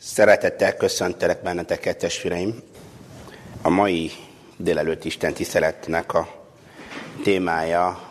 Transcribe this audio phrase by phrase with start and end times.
[0.00, 2.62] Szeretettel köszöntelek benneteket, testvéreim!
[3.62, 4.10] A mai
[4.56, 6.28] délelőtt Isten tiszteletnek a
[7.22, 8.08] témája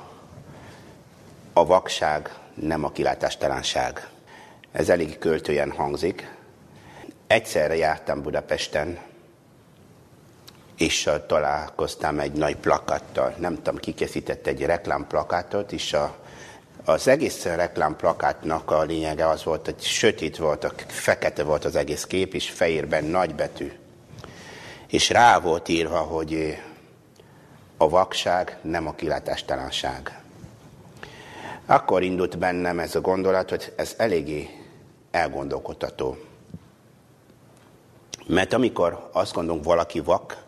[1.53, 4.09] a vakság, nem a kilátástalanság.
[4.71, 6.35] Ez elég költően hangzik.
[7.27, 8.99] Egyszerre jártam Budapesten,
[10.77, 13.35] és találkoztam egy nagy plakattal.
[13.37, 16.17] Nem tudom, ki készített egy reklámplakátot, és a
[16.89, 22.33] az egész reklámplakátnak a lényege az volt, hogy sötét volt, fekete volt az egész kép,
[22.33, 23.71] és fehérben nagybetű.
[24.87, 26.57] És rá volt írva, hogy
[27.77, 30.21] a vakság nem a kilátástalanság.
[31.65, 34.49] Akkor indult bennem ez a gondolat, hogy ez eléggé
[35.11, 36.17] elgondolkodható.
[38.27, 40.43] Mert amikor azt gondolunk, valaki vak,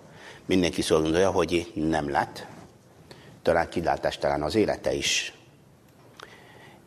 [0.45, 2.47] mindenki szól gondolja, hogy nem lát,
[3.41, 5.33] talán kilátástalan az élete is.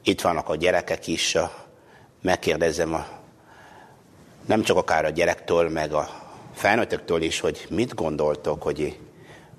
[0.03, 1.37] Itt vannak a gyerekek is,
[2.21, 3.07] megkérdezem a,
[4.47, 6.09] nem csak akár a gyerektől, meg a
[6.55, 8.99] felnőttöktől is, hogy mit gondoltok, hogy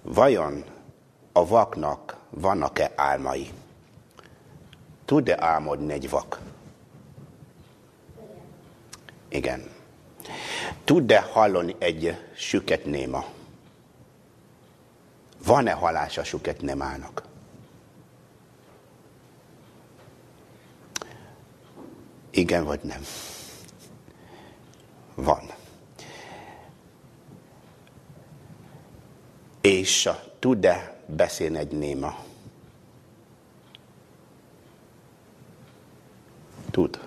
[0.02, 0.64] vajon
[1.32, 3.50] a vaknak vannak-e álmai?
[5.06, 6.40] Tud-e álmodni egy vak?
[9.30, 9.70] Igen.
[10.84, 13.26] Tud-e hallani egy süket néma?
[15.46, 17.24] Van-e halás a süket némának?
[22.36, 23.06] Igen vagy nem?
[25.16, 25.52] Van.
[29.62, 32.16] És tud-e beszélni egy néma?
[36.72, 37.00] Tud.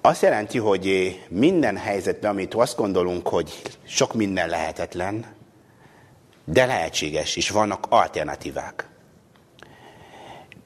[0.00, 5.26] Azt jelenti, hogy minden helyzetben, amit azt gondolunk, hogy sok minden lehetetlen,
[6.44, 8.88] de lehetséges, és vannak alternatívák.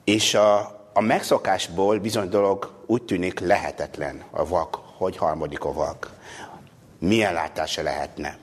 [0.04, 6.12] És a, a megszokásból bizony dolog úgy tűnik lehetetlen a vak, hogy harmadik a vak.
[6.98, 8.38] Milyen látása lehetne?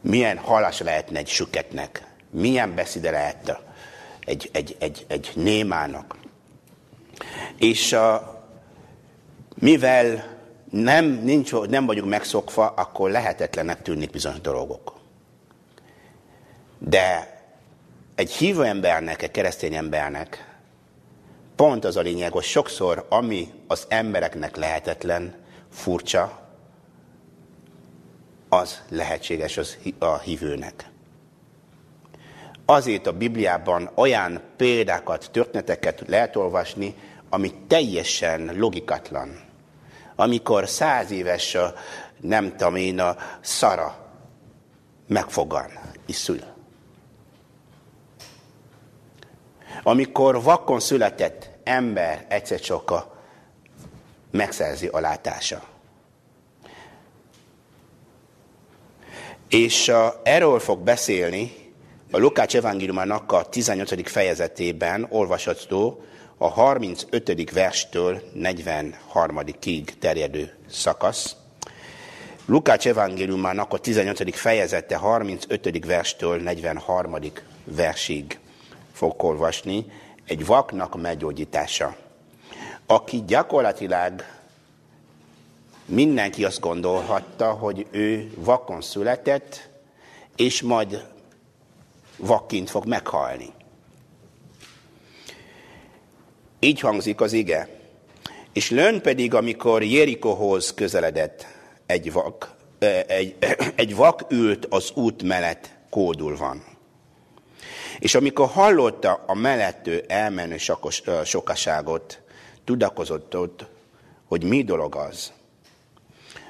[0.00, 2.06] Milyen hallása lehetne egy süketnek?
[2.30, 3.60] Milyen beszéde lehet
[4.20, 6.16] egy, egy, egy, egy némának?
[7.56, 8.36] És a,
[9.54, 10.36] mivel
[10.70, 14.92] nem, nincs, nem vagyunk megszokva, akkor lehetetlenek tűnik bizonyos dolgok.
[16.78, 17.36] De
[18.14, 20.47] egy hívő embernek, egy keresztény embernek
[21.58, 25.34] pont az a lényeg, hogy sokszor, ami az embereknek lehetetlen,
[25.70, 26.40] furcsa,
[28.48, 30.90] az lehetséges az a hívőnek.
[32.64, 36.94] Azért a Bibliában olyan példákat, történeteket lehet olvasni,
[37.28, 39.40] ami teljesen logikatlan.
[40.16, 41.56] Amikor száz éves,
[42.20, 44.12] nem tudom én, a szara
[45.06, 45.70] megfogan,
[46.06, 46.16] és
[49.82, 53.06] Amikor vakon született ember egyszer csak
[54.30, 55.62] megszerzi a látása.
[59.48, 61.52] És uh, erről fog beszélni
[62.10, 64.10] a Lukács evangéliumának a 18.
[64.10, 66.02] fejezetében olvasható
[66.38, 67.50] a 35.
[67.52, 69.40] verstől 43.
[69.64, 71.36] ig terjedő szakasz.
[72.46, 74.36] Lukács evangéliumának a 18.
[74.36, 75.86] fejezete 35.
[75.86, 77.16] verstől 43.
[77.64, 78.38] versig
[78.98, 79.86] fog olvasni,
[80.26, 81.96] egy vaknak meggyógyítása.
[82.86, 84.24] Aki gyakorlatilag
[85.84, 89.68] mindenki azt gondolhatta, hogy ő vakon született,
[90.36, 91.06] és majd
[92.16, 93.52] vakként fog meghalni.
[96.60, 97.68] Így hangzik az ige.
[98.52, 101.46] És lön pedig, amikor Jerikohoz közeledett,
[101.86, 102.54] egy vak,
[103.06, 103.36] egy,
[103.74, 106.77] egy vak ült az út mellett kódulvan.
[107.98, 110.56] És amikor hallotta a mellettő elmenő
[111.24, 112.20] sokaságot,
[112.64, 113.66] tudakozott ott,
[114.24, 115.32] hogy mi dolog az.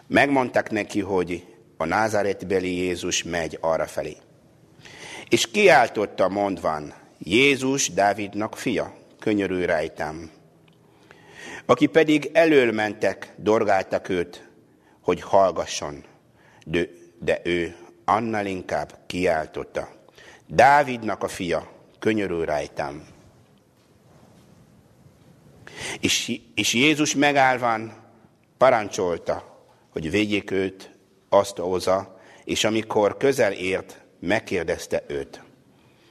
[0.06, 4.16] Megmondták neki, hogy a názáretbeli Jézus megy arra felé.
[5.28, 10.30] És kiáltotta mondván, Jézus Dávidnak fia, könyörülj rajtam.
[11.66, 14.48] Aki pedig elől mentek, dorgáltak őt,
[15.00, 16.04] hogy hallgasson,
[16.64, 19.88] de, de ő annál inkább kiáltotta,
[20.48, 23.06] Dávidnak a fia, könyörül rajtam.
[26.00, 27.92] És, és Jézus megállván
[28.58, 30.90] parancsolta, hogy védjék őt,
[31.28, 35.42] azt oza, és amikor közel ért, megkérdezte őt,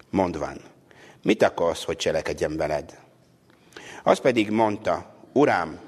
[0.09, 0.61] mondván,
[1.23, 2.99] mit akarsz, hogy cselekedjem veled?
[4.03, 5.79] Az pedig mondta, Uram,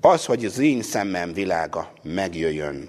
[0.00, 2.88] az, hogy az én szemem világa megjöjjön.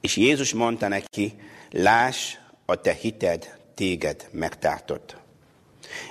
[0.00, 1.34] És Jézus mondta neki,
[1.70, 2.36] láss,
[2.66, 5.16] a te hited téged megtártott.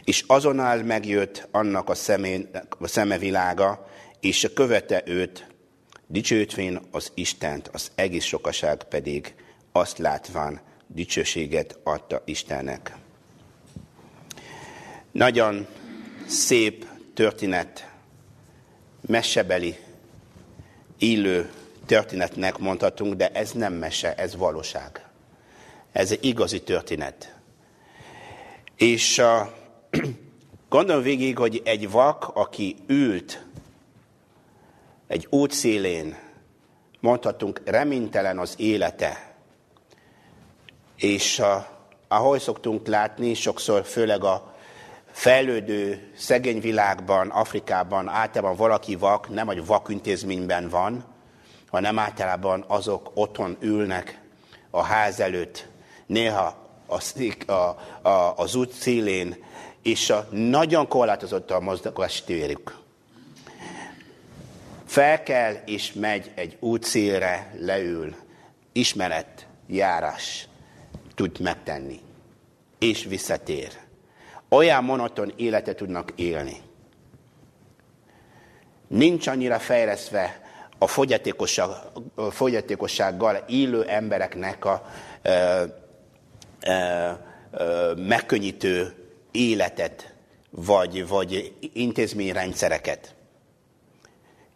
[0.04, 2.50] És azonnal megjött annak a, szemén,
[2.80, 3.90] a szeme világa,
[4.20, 5.48] és követe őt,
[6.08, 9.36] dicsőtvén az Istent, az egész sokaság pedig
[9.72, 12.96] azt látván dicsőséget adta Istennek.
[15.12, 15.68] Nagyon
[16.28, 17.92] szép történet,
[19.02, 19.76] mesebeli,
[20.98, 21.52] illő
[21.86, 25.11] történetnek mondhatunk, de ez nem mese, ez valóság.
[25.92, 27.36] Ez egy igazi történet.
[28.76, 29.48] És uh,
[30.70, 33.46] gondolom végig, hogy egy vak, aki ült
[35.08, 36.18] egy út szélén,
[37.00, 39.36] mondhatunk, reménytelen az élete,
[40.96, 41.48] és uh,
[42.08, 44.56] ahogy szoktunk látni, sokszor főleg a
[45.12, 51.06] fejlődő szegény világban, Afrikában általában valaki vak, nem egy vakintézményben van,
[51.70, 54.22] hanem általában azok otthon ülnek
[54.70, 55.68] a ház előtt,
[56.12, 56.56] néha
[56.88, 57.78] a, a,
[58.10, 59.44] a, az út szélén,
[59.82, 62.80] és a nagyon korlátozott a mozgás térük.
[64.86, 68.16] Fel kell és megy egy útszélre, leül,
[68.72, 70.48] ismeret, járás
[71.16, 72.00] tud megtenni,
[72.80, 73.70] és visszatér.
[74.50, 76.62] Olyan monoton életet tudnak élni.
[78.88, 80.42] Nincs annyira fejlesztve
[80.78, 81.70] a fogyatékosság,
[82.16, 84.86] a fogyatékossággal élő embereknek a
[85.22, 85.64] ö,
[87.96, 88.94] megkönnyítő
[89.32, 90.14] életet,
[90.50, 93.16] vagy, vagy intézményrendszereket.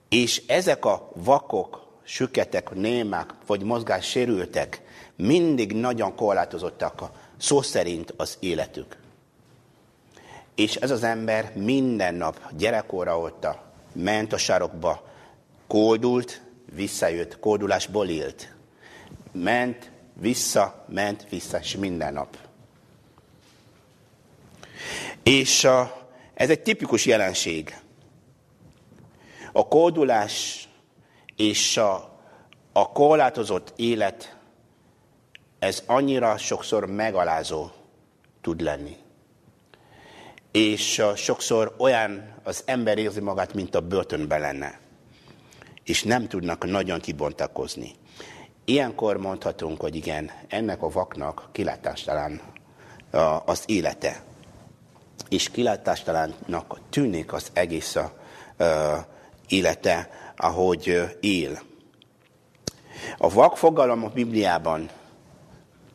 [0.09, 4.81] És ezek a vakok, süketek, némák, vagy mozgássérültek
[5.15, 8.97] mindig nagyon korlátozottak szó szerint az életük.
[10.55, 13.63] És ez az ember minden nap gyerekkora óta
[13.93, 15.03] ment a sarokba,
[15.67, 16.41] kódult,
[16.75, 18.53] visszajött, kódulásból élt.
[19.31, 22.37] Ment, vissza, ment, vissza, és minden nap.
[25.23, 27.77] És a, ez egy tipikus jelenség.
[29.51, 30.67] A kódulás
[31.35, 32.19] és a,
[32.71, 34.37] a korlátozott élet,
[35.59, 37.69] ez annyira sokszor megalázó
[38.41, 38.97] tud lenni.
[40.51, 44.83] És sokszor olyan az ember érzi magát, mint a börtönben lenne
[45.85, 47.91] és nem tudnak nagyon kibontakozni.
[48.65, 52.41] Ilyenkor mondhatunk, hogy igen, ennek a vaknak kilátástalan
[53.45, 54.21] az élete.
[55.29, 58.13] És kilátástalannak tűnik az egész a,
[59.47, 61.61] élete, ahogy él.
[63.17, 64.89] A vak fogalom a Bibliában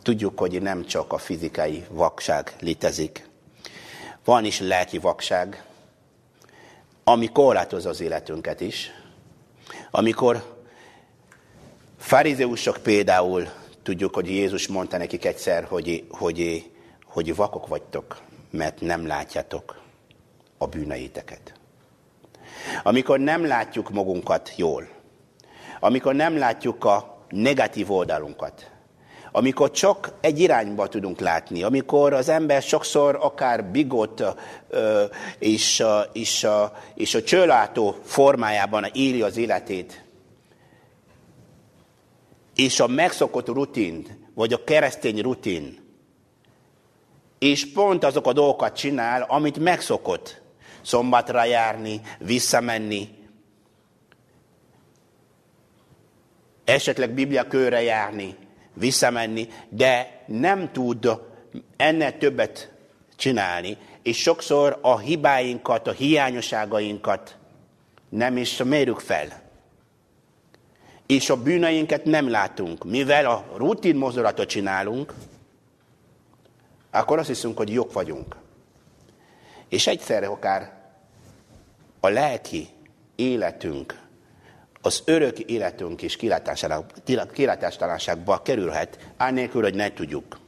[0.02, 3.28] tudjuk, hogy nem csak a fizikai vakság létezik.
[4.24, 5.64] Van is lelki vakság,
[7.04, 8.90] ami korlátozza az életünket is,
[9.90, 10.59] amikor
[12.00, 13.48] farizeusok például,
[13.82, 16.70] tudjuk, hogy Jézus mondta nekik egyszer, hogy, hogy,
[17.04, 18.16] hogy vakok vagytok,
[18.50, 19.80] mert nem látjátok
[20.58, 21.52] a bűneiteket.
[22.82, 24.88] Amikor nem látjuk magunkat jól,
[25.80, 28.70] amikor nem látjuk a negatív oldalunkat,
[29.32, 34.24] amikor csak egy irányba tudunk látni, amikor az ember sokszor akár bigot
[35.38, 36.46] és, és,
[36.94, 40.04] és a csőlátó formájában éli az életét,
[42.60, 45.78] és a megszokott rutin, vagy a keresztény rutin,
[47.38, 50.40] és pont azok a dolgokat csinál, amit megszokott.
[50.82, 53.08] Szombatra járni, visszamenni,
[56.64, 58.36] esetleg Biblia körre járni,
[58.74, 61.10] visszamenni, de nem tud
[61.76, 62.72] ennél többet
[63.16, 67.36] csinálni, és sokszor a hibáinkat, a hiányosságainkat
[68.08, 69.49] nem is mérjük fel.
[71.10, 72.84] És a bűneinket nem látunk.
[72.84, 75.14] Mivel a rutin mozdulatot csinálunk,
[76.90, 78.36] akkor azt hiszünk, hogy jók vagyunk.
[79.68, 80.72] És egyszerre akár
[82.00, 82.68] a lelki
[83.16, 83.98] életünk
[84.82, 86.16] az örök életünk is
[87.32, 90.38] kilátástalanságba kerülhet, annélkül, hogy ne tudjuk.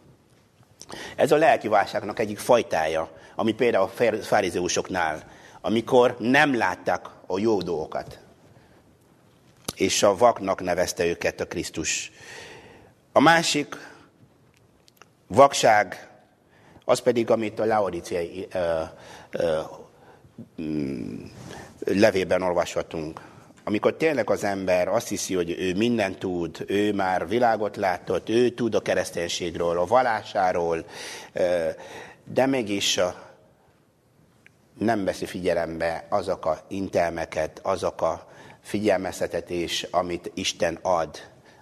[1.17, 5.23] Ez a lelki válságnak egyik fajtája, ami például a farizeusoknál,
[5.61, 8.19] amikor nem látták a jó dolgokat.
[9.83, 12.13] És a vaknak nevezte őket a Krisztus.
[13.13, 13.77] A másik
[15.27, 16.09] vakság,
[16.85, 18.49] az pedig, amit a Laodiciai
[20.61, 21.25] mm,
[21.85, 23.21] levében olvashatunk
[23.65, 28.51] amikor tényleg az ember azt hiszi, hogy ő mindent tud, ő már világot látott, ő
[28.51, 30.85] tud a kereszténységről, a valásáról,
[32.25, 33.01] de mégis
[34.79, 38.32] nem veszi figyelembe azok a intelmeket, azok a
[38.63, 41.19] figyelmeztetés, amit Isten ad,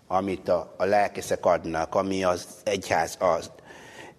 [0.06, 3.50] amit a, a lelkészek adnak, ami az egyház az.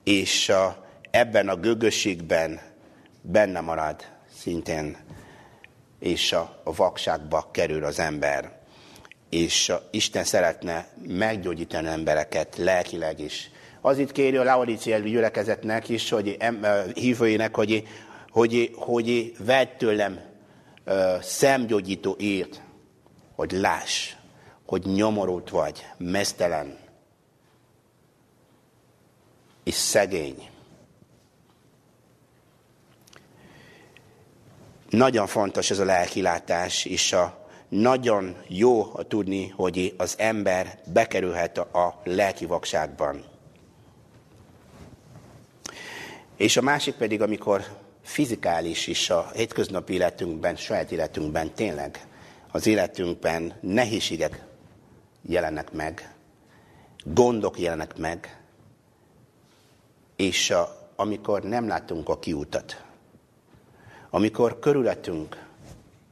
[0.04, 2.60] És a, ebben a gögösségben
[3.22, 4.06] benne marad
[4.38, 4.98] szintén
[6.00, 8.60] és a, a vakságba kerül az ember.
[9.30, 13.52] És a, Isten szeretne meggyógyítani embereket lelkileg is.
[13.82, 16.38] Az itt kéri a Laodicea gyülekezetnek is, hogy
[16.94, 17.88] hívőinek, hogy,
[18.30, 20.20] hogy, hogy vedd tőlem
[21.22, 22.62] szemgyógyító ért,
[23.42, 24.14] hogy láss,
[24.66, 26.78] hogy nyomorult vagy, mesztelen,
[29.64, 30.50] és szegény.
[34.90, 42.02] Nagyon fontos ez a lelkilátás, és a nagyon jó tudni, hogy az ember bekerülhet a
[42.04, 43.26] lelki vakságban.
[46.36, 47.66] És a másik pedig, amikor
[48.04, 52.06] fizikális is a hétköznapi életünkben, saját életünkben tényleg
[52.52, 54.44] az életünkben nehézségek
[55.22, 56.16] jelennek meg,
[57.04, 58.42] gondok jelennek meg,
[60.16, 62.84] és a, amikor nem látunk a kiutat,
[64.10, 65.46] amikor körülöttünk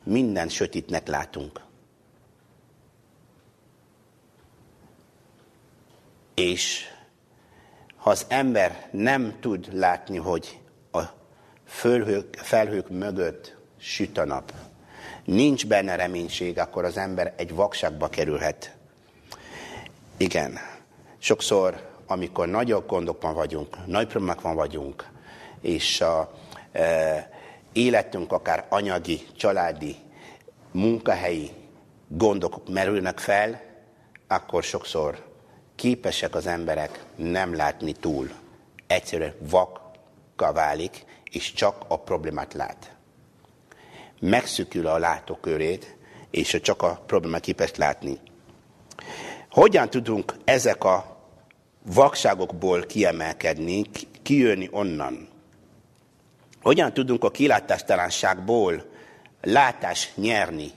[0.04, 1.62] minden sötétnek látunk,
[6.36, 6.86] és
[7.96, 10.60] ha az ember nem tud látni, hogy
[10.92, 11.02] a
[11.66, 14.54] felhők, felhők mögött süt a nap,
[15.30, 18.76] nincs benne reménység, akkor az ember egy vakságba kerülhet.
[20.18, 20.58] Igen,
[21.18, 25.08] sokszor, amikor nagyobb gondokban vagyunk, nagy problémákban vagyunk,
[25.62, 26.32] és a
[26.72, 27.30] e,
[27.74, 29.96] életünk akár anyagi, családi,
[30.72, 31.52] munkahelyi
[32.08, 33.62] gondok merülnek fel,
[34.28, 35.26] akkor sokszor
[35.76, 38.30] képesek az emberek nem látni túl.
[38.88, 42.99] Egyszerűen vakka válik, és csak a problémát lát.
[44.20, 45.98] Megszükül a látókörét,
[46.30, 48.20] és csak a problémát képes látni.
[49.50, 51.18] Hogyan tudunk ezek a
[51.86, 53.86] vakságokból kiemelkedni,
[54.24, 55.28] kijönni onnan?
[56.62, 58.86] Hogyan tudunk a kilátástalanságból
[59.42, 60.72] látás nyerni?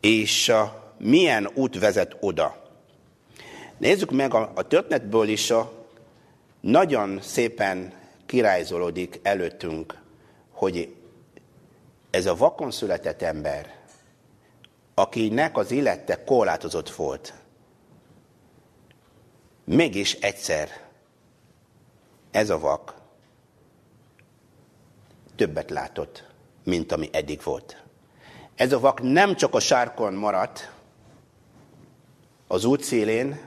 [0.00, 2.64] És a, milyen út vezet oda?
[3.78, 5.72] Nézzük meg a, a történetből is, a,
[6.60, 7.92] nagyon szépen
[8.26, 9.98] kirajzolódik előttünk,
[10.50, 10.94] hogy
[12.16, 13.74] ez a vakon született ember,
[14.94, 17.34] akinek az élete korlátozott volt,
[19.64, 20.68] mégis egyszer
[22.30, 22.94] ez a vak
[25.34, 26.24] többet látott,
[26.64, 27.82] mint ami eddig volt.
[28.54, 30.72] Ez a vak nem csak a sárkon maradt,
[32.46, 33.40] az út szélén,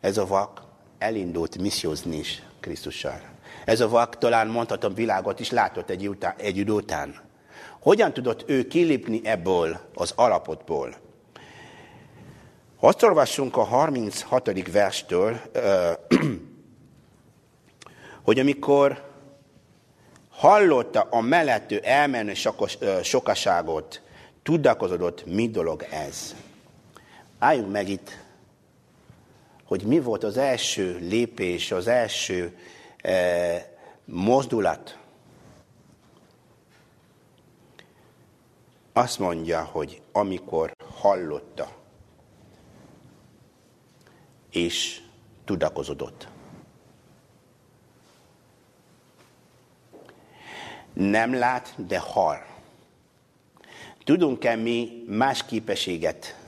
[0.00, 0.62] ez a vak
[0.98, 3.33] elindult missziózni is Krisztussal.
[3.64, 7.14] Ez a vak talán mondhatom világot is látott egy, után, egy idő után.
[7.80, 10.94] Hogyan tudott ő kilépni ebből az alapotból?
[12.80, 14.72] Azt olvassunk a 36.
[14.72, 15.40] verstől,
[18.24, 19.12] hogy amikor
[20.30, 22.32] hallotta a mellettő elmenő
[23.02, 24.02] sokaságot,
[24.42, 26.34] tudakozodott, mi dolog ez.
[27.38, 28.22] Álljunk meg itt
[29.64, 32.58] hogy mi volt az első lépés, az első
[34.04, 34.98] mozdulat.
[38.92, 41.76] Azt mondja, hogy amikor hallotta,
[44.50, 45.00] és
[45.44, 46.28] tudakozodott.
[50.92, 52.38] Nem lát, de hall.
[54.04, 56.38] Tudunk-e mi más képességet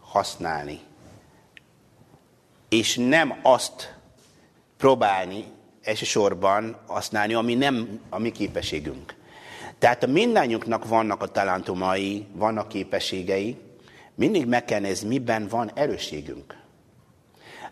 [0.00, 0.80] használni,
[2.68, 3.99] és nem azt
[4.80, 5.44] próbálni
[5.82, 9.14] elsősorban használni, ami nem a mi képességünk.
[9.78, 13.56] Tehát a mindannyiunknak vannak a talentumai, vannak képességei,
[14.14, 16.56] mindig meg kell nézni, miben van erősségünk.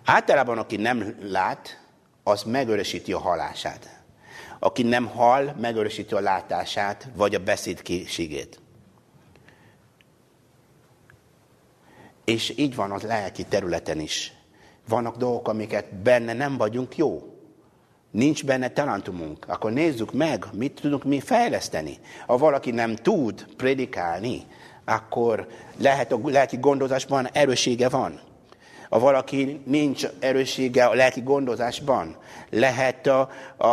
[0.04, 1.82] Általában, aki nem lát,
[2.22, 4.02] az megörösíti a halását.
[4.58, 8.60] Aki nem hall, megörösíti a látását, vagy a beszédkészségét.
[12.24, 14.37] És így van az lelki területen is.
[14.88, 17.32] Vannak dolgok, amiket benne nem vagyunk jó.
[18.10, 19.48] Nincs benne talentumunk.
[19.48, 21.98] Akkor nézzük meg, mit tudunk mi fejleszteni.
[22.26, 24.42] Ha valaki nem tud predikálni,
[24.84, 28.20] akkor lehet a lelki gondozásban erőssége van.
[28.88, 32.16] Ha valaki nincs erőssége a lelki gondozásban,
[32.50, 33.66] lehet a, a,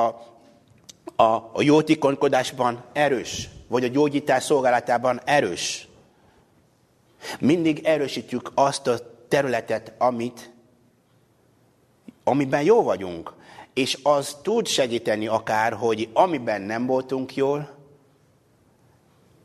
[1.15, 5.87] a, a jótékonykodásban erős, vagy a gyógyítás szolgálatában erős.
[7.39, 10.53] Mindig erősítjük azt a területet, amit
[12.27, 13.33] amiben jó vagyunk,
[13.73, 17.75] és az tud segíteni akár, hogy amiben nem voltunk jól,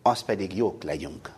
[0.03, 1.33] az pedig jók legyünk.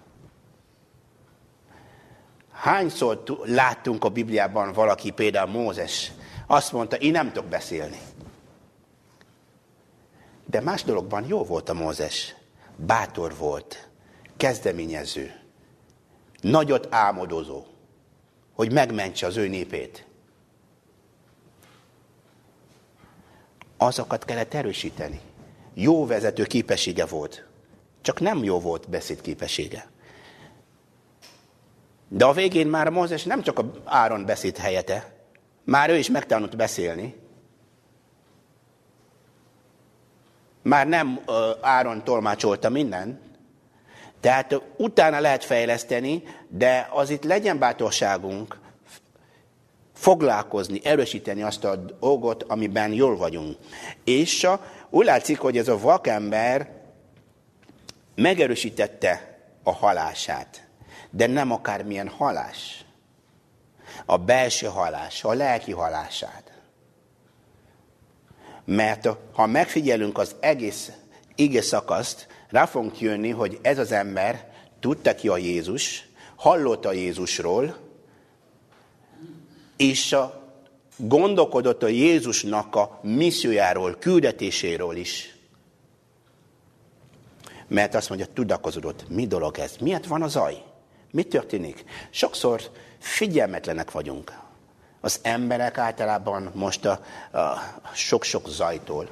[2.53, 6.13] Hányszor láttunk a Bibliában valaki, például Mózes,
[6.47, 7.99] azt mondta, én nem tudok beszélni.
[10.47, 12.35] De más dologban jó volt a Mózes.
[12.77, 13.89] bátor volt,
[14.37, 15.41] kezdeményező,
[16.41, 17.65] nagyot álmodozó,
[18.55, 20.07] hogy megmentse az ő népét.
[23.83, 25.21] Azokat kellett erősíteni.
[25.75, 27.47] Jó vezető képessége volt.
[28.01, 29.91] Csak nem jó volt beszéd képessége.
[32.09, 35.13] De a végén már Mózes nem csak a Áron beszéd helyete,
[35.65, 37.15] már ő is megtanult beszélni.
[40.63, 41.21] Már nem
[41.61, 43.21] Áron tolmácsolta minden,
[44.21, 48.59] tehát utána lehet fejleszteni, de az itt legyen bátorságunk
[50.03, 53.57] foglalkozni, erősíteni azt a dolgot, amiben jól vagyunk.
[54.05, 54.47] És
[54.91, 56.71] úgy látszik, hogy ez a vakember
[58.15, 60.67] megerősítette a halását,
[61.11, 62.85] de nem akármilyen halás.
[64.05, 66.53] A belső halás, a lelki halását.
[68.65, 70.93] Mert ha megfigyelünk az egész
[71.35, 76.07] ige szakaszt, rá fogunk jönni, hogy ez az ember tudta ki a Jézus,
[76.37, 77.91] hallotta Jézusról,
[79.77, 80.17] és
[80.97, 85.37] gondolkodott a Jézusnak a missziójáról, küldetéséről is.
[87.67, 89.77] Mert azt mondja, tudakozódott, mi dolog ez?
[89.81, 90.63] Miért van a zaj?
[91.11, 91.85] Mi történik?
[92.11, 94.41] Sokszor figyelmetlenek vagyunk.
[95.01, 96.91] Az emberek általában most a,
[97.33, 97.59] a
[97.95, 99.09] sok-sok zajtól.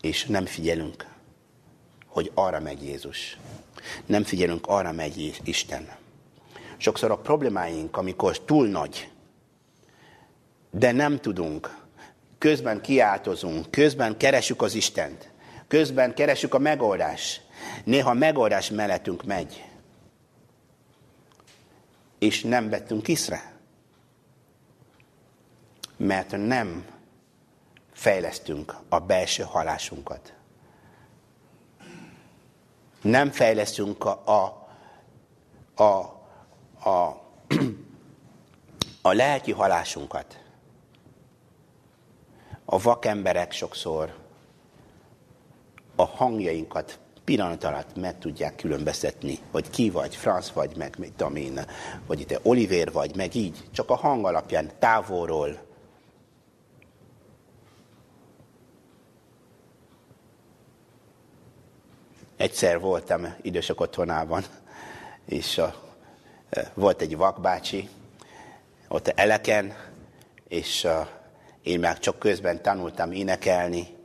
[0.00, 1.06] És nem figyelünk,
[2.06, 3.38] hogy arra megy Jézus.
[4.06, 5.97] Nem figyelünk, arra megy Isten.
[6.78, 9.10] Sokszor a problémáink, amikor túl nagy,
[10.70, 11.86] de nem tudunk,
[12.38, 15.30] közben kiáltozunk, közben keresünk az Istent,
[15.68, 17.40] közben keresünk a megoldás.
[17.84, 19.64] Néha megoldás mellettünk megy,
[22.18, 23.52] és nem vettünk észre.
[25.96, 26.86] Mert nem
[27.92, 30.32] fejlesztünk a belső halásunkat.
[33.02, 34.68] Nem fejlesztünk a, a,
[35.82, 36.17] a
[36.84, 37.22] a,
[39.08, 40.42] a lelki halásunkat.
[42.64, 44.14] A vakemberek sokszor
[45.96, 51.36] a hangjainkat pillanat alatt meg tudják különböztetni, hogy ki vagy, franc vagy, meg mit tudom
[51.36, 51.60] én,
[52.06, 55.58] vagy te Oliver vagy, meg így, csak a hang alapján, távolról.
[62.36, 64.44] Egyszer voltam idősek otthonában,
[65.24, 65.87] és a
[66.74, 67.88] volt egy vakbácsi,
[68.88, 69.76] ott eleken,
[70.48, 70.86] és
[71.62, 73.96] én már csak közben tanultam énekelni,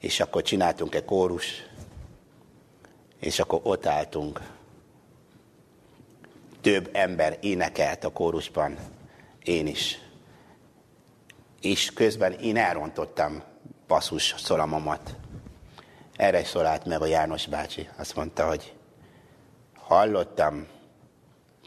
[0.00, 1.66] és akkor csináltunk egy kórus,
[3.20, 4.40] és akkor ott álltunk.
[6.60, 8.76] Több ember énekelt a kórusban,
[9.42, 9.98] én is.
[11.60, 13.42] És közben én elrontottam
[13.86, 15.14] passzus szolamomat.
[16.16, 17.88] Erre szólált meg a János bácsi.
[17.96, 18.74] Azt mondta, hogy
[19.74, 20.66] hallottam,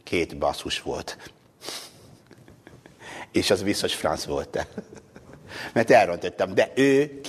[0.10, 1.18] két basszus volt.
[3.32, 4.68] És az biztos franc volt.
[5.74, 6.54] Mert elrontottam.
[6.54, 7.22] De ő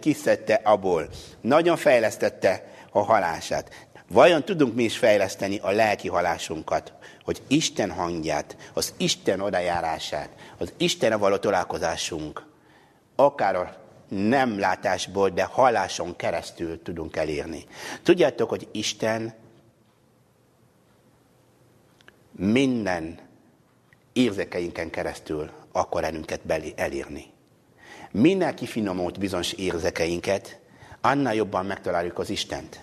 [0.00, 1.08] kiszedte abból.
[1.40, 3.86] Nagyon fejlesztette a halását.
[4.08, 6.92] Vajon tudunk mi is fejleszteni a lelki halásunkat,
[7.24, 12.46] hogy Isten hangját, az Isten odajárását, az Isten való találkozásunk,
[13.16, 13.76] akár a
[14.08, 17.64] nem látásból, de haláson keresztül tudunk elérni.
[18.02, 19.34] Tudjátok, hogy Isten
[22.36, 23.18] minden
[24.12, 26.40] érzekeinken keresztül akar ennünket
[26.76, 27.32] elérni.
[28.10, 30.58] Minél kifinomult bizonyos érzekeinket,
[31.00, 32.80] annál jobban megtaláljuk az Istent.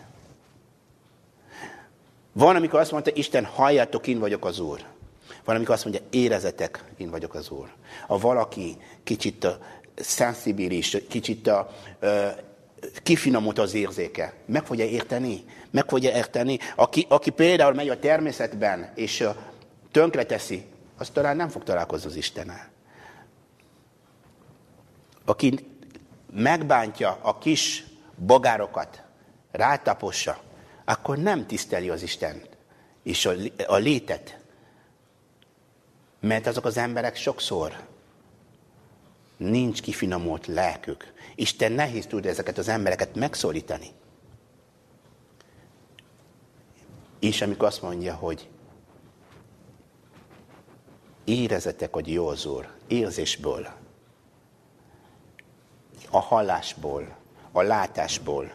[2.31, 4.85] Van, amikor azt mondta, Isten, halljátok, én vagyok az Úr.
[5.43, 7.73] Van, amikor azt mondja, érezetek, én vagyok az Úr.
[8.07, 9.57] A valaki kicsit a
[9.95, 12.31] szensibilis, kicsit a, uh,
[13.03, 14.33] kifinomult az érzéke.
[14.45, 15.45] Meg fogja érteni?
[15.71, 16.59] Meg fogja érteni?
[16.75, 19.27] Aki, aki például megy a természetben, és
[19.91, 20.65] tönkre teszi,
[20.97, 22.69] az talán nem fog találkozni az Istennel.
[25.25, 25.59] Aki
[26.33, 29.03] megbántja a kis bogárokat,
[29.51, 30.41] rátapossa,
[30.85, 32.49] akkor nem tiszteli az Istent
[33.03, 33.29] és
[33.67, 34.39] a létet.
[36.19, 37.79] Mert azok az emberek sokszor
[39.37, 41.13] nincs kifinomult lelkük.
[41.35, 43.87] Isten nehéz tud ezeket az embereket megszólítani.
[47.19, 48.49] És amikor azt mondja, hogy
[51.25, 53.67] érezetek, hogy jó az Úr, érzésből,
[56.09, 57.17] a hallásból,
[57.51, 58.51] a látásból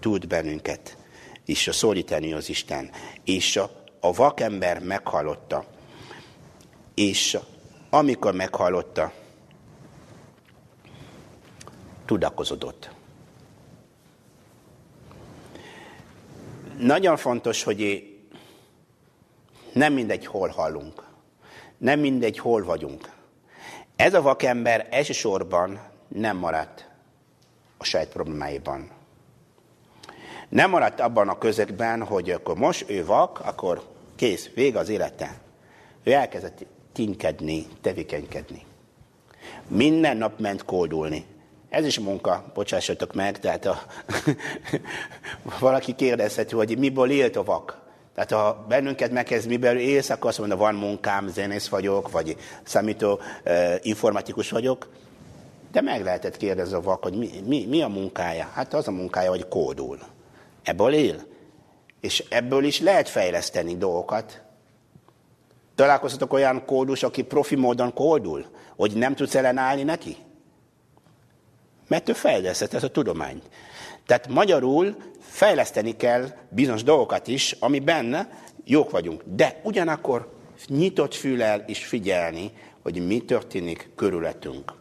[0.00, 0.96] tud bennünket
[1.50, 2.90] és a szólítani az Isten.
[3.24, 5.64] És a, a vakember meghallotta.
[6.94, 7.38] És
[7.90, 9.12] amikor meghallotta,
[12.10, 12.90] tudakozodott.
[16.78, 18.08] Nagyon fontos, hogy
[19.72, 21.02] nem mindegy, hol hallunk.
[21.78, 23.10] Nem mindegy, hol vagyunk.
[23.96, 26.88] Ez a vakember elsősorban nem maradt
[27.78, 28.90] a saját problémáiban.
[30.48, 35.40] Nem maradt abban a közegben, hogy akkor most ő vak, akkor kész, vége az élete.
[36.02, 38.62] Ő elkezdett tinkedni, tevékenykedni.
[39.68, 41.29] Minden nap ment koldulni.
[41.70, 43.82] Ez is munka, bocsássatok meg, tehát a,
[45.60, 47.78] valaki kérdezheti, hogy miből élt a vak.
[48.14, 53.20] Tehát ha bennünket megkezd, miből élsz, akkor azt mondja, van munkám, zenész vagyok, vagy számító
[53.44, 54.88] uh, informatikus vagyok.
[55.72, 58.50] De meg lehetett kérdezni a vak, hogy mi, mi, mi a munkája?
[58.54, 59.98] Hát az a munkája, hogy kódul.
[60.62, 61.24] Ebből él.
[62.00, 64.40] És ebből is lehet fejleszteni dolgokat.
[65.74, 70.16] Találkoztatok olyan kódus, aki profi módon kódul, hogy nem tudsz ellenállni neki?
[71.90, 73.42] Mert ő fejlesztett ez a tudományt.
[74.06, 78.28] Tehát magyarul fejleszteni kell bizonyos dolgokat is, ami benne
[78.64, 79.22] jók vagyunk.
[79.24, 80.32] De ugyanakkor
[80.66, 84.72] nyitott fülel is figyelni, hogy mi történik körülöttünk.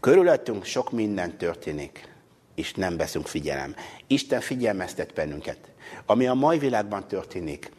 [0.00, 2.08] Körülöttünk sok minden történik,
[2.54, 3.74] és nem veszünk figyelem.
[4.06, 5.58] Isten figyelmeztet bennünket.
[6.06, 7.70] Ami a mai világban történik,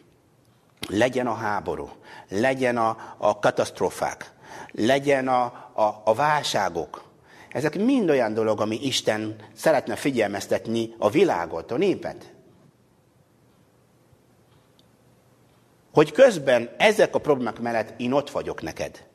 [0.88, 1.88] legyen a háború,
[2.28, 4.32] legyen a, a katasztrófák,
[4.72, 5.42] legyen a,
[5.74, 7.07] a, a válságok,
[7.50, 12.32] ezek mind olyan dolog, ami Isten szeretne figyelmeztetni a világot, a népet.
[15.92, 19.06] Hogy közben ezek a problémák mellett én ott vagyok neked.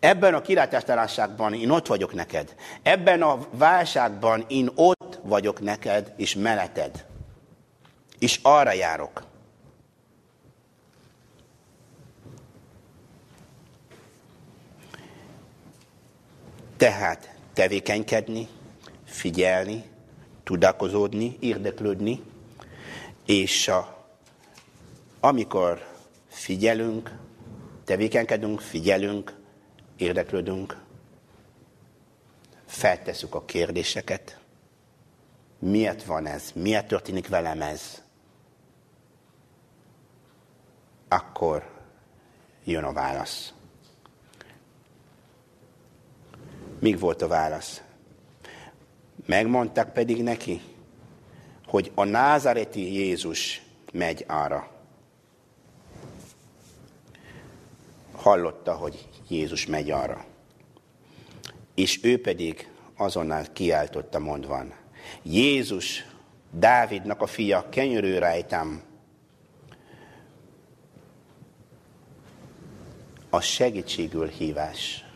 [0.00, 2.54] Ebben a kilátástalanságban én ott vagyok neked.
[2.82, 7.04] Ebben a válságban én ott vagyok neked és melletted.
[8.18, 9.27] És arra járok.
[16.78, 18.48] Tehát tevékenykedni,
[19.04, 19.84] figyelni,
[20.44, 22.22] tudakozódni, érdeklődni,
[23.26, 24.06] és a,
[25.20, 25.86] amikor
[26.28, 27.12] figyelünk,
[27.84, 29.36] tevékenykedünk, figyelünk,
[29.96, 30.80] érdeklődünk,
[32.66, 34.38] feltesszük a kérdéseket.
[35.58, 36.52] Miért van ez?
[36.54, 38.02] Miért történik velem ez?
[41.08, 41.70] Akkor
[42.64, 43.52] jön a válasz.
[46.80, 47.82] Míg volt a válasz?
[49.26, 50.60] Megmondták pedig neki,
[51.66, 53.62] hogy a názareti Jézus
[53.92, 54.70] megy arra.
[58.12, 60.24] Hallotta, hogy Jézus megy arra.
[61.74, 64.74] És ő pedig azonnal kiáltotta mondvan,
[65.22, 66.06] Jézus,
[66.50, 68.82] Dávidnak a fia, kenyörű rajtam,
[73.30, 75.07] a segítségül hívás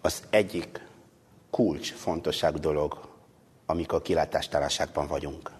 [0.00, 0.86] az egyik
[1.50, 3.08] kulcs fontosság dolog,
[3.66, 5.50] amikor kilátástalanságban vagyunk.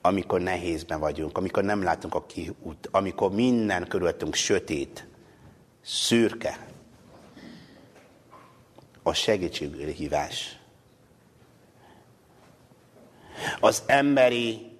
[0.00, 5.06] Amikor nehézben vagyunk, amikor nem látunk a kiút, amikor minden körülöttünk sötét,
[5.82, 6.66] szürke.
[9.02, 10.58] A segítséghívás.
[13.60, 14.76] Az emberi,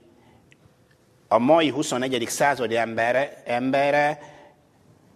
[1.29, 2.25] a mai 21.
[2.29, 4.32] századi embere, embere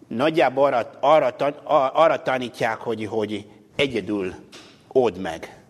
[0.07, 4.33] nagyjából arra, arra, arra tanítják, hogy, hogy egyedül
[4.87, 5.61] old meg.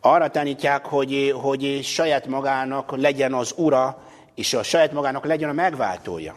[0.00, 4.02] Arra tanítják, hogy, hogy saját magának legyen az ura,
[4.34, 6.36] és a saját magának legyen a megváltója.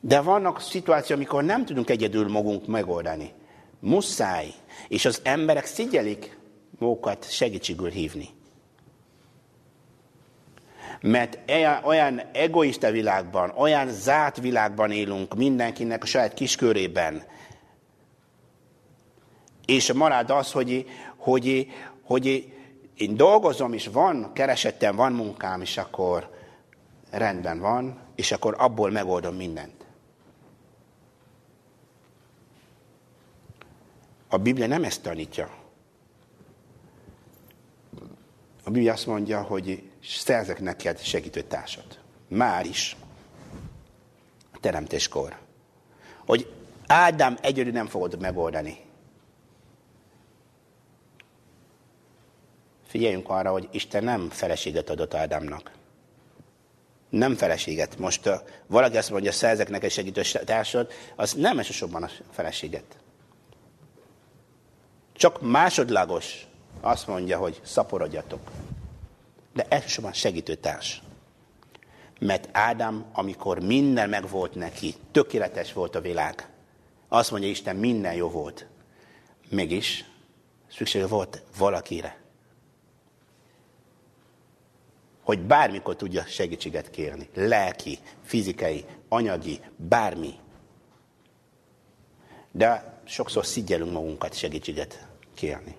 [0.00, 3.32] De vannak szituációk, amikor nem tudunk egyedül magunk megoldani.
[3.80, 4.52] Muszáj.
[4.88, 6.38] És az emberek szigyelik
[6.78, 8.28] magukat segítségül hívni.
[11.00, 11.38] Mert
[11.84, 17.22] olyan egoista világban, olyan zárt világban élünk mindenkinek a saját kiskörében.
[19.66, 20.86] És marad az, hogy,
[21.16, 22.52] hogy, hogy
[22.96, 26.30] én dolgozom, és van keresettem, van munkám, és akkor
[27.10, 29.84] rendben van, és akkor abból megoldom mindent.
[34.28, 35.50] A Biblia nem ezt tanítja.
[38.64, 41.98] A Biblia azt mondja, hogy szerzek neked segítőtársat.
[42.28, 42.96] Már is.
[44.52, 45.36] A teremtéskor.
[46.26, 46.52] Hogy
[46.86, 48.84] Ádám egyedül nem fogod megoldani.
[52.86, 55.70] Figyeljünk arra, hogy Isten nem feleséget adott Ádámnak.
[57.08, 57.98] Nem feleséget.
[57.98, 58.34] Most uh,
[58.66, 62.96] valaki azt mondja, szerzek neked segítőtársat, az nem elsősorban a feleséget.
[65.12, 66.46] Csak másodlagos
[66.80, 68.50] azt mondja, hogy szaporodjatok
[69.52, 71.02] de elsősorban segítőtárs.
[72.18, 76.48] Mert Ádám, amikor minden megvolt neki, tökéletes volt a világ,
[77.08, 78.66] azt mondja Isten, minden jó volt.
[79.48, 80.04] Mégis
[80.70, 82.18] szükség volt valakire.
[85.22, 87.28] Hogy bármikor tudja segítséget kérni.
[87.34, 90.34] Lelki, fizikai, anyagi, bármi.
[92.52, 95.76] De sokszor szígyelünk magunkat segítséget kérni.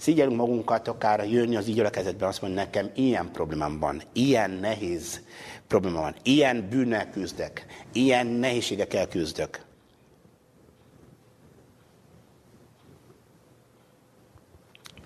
[0.00, 5.20] Szígyelünk magunkat, akár jönni az gyülekezetben, azt mondja, nekem ilyen problémám van, ilyen nehéz
[5.66, 9.64] probléma van, ilyen bűnnel küzdek, ilyen nehézségekkel küzdök.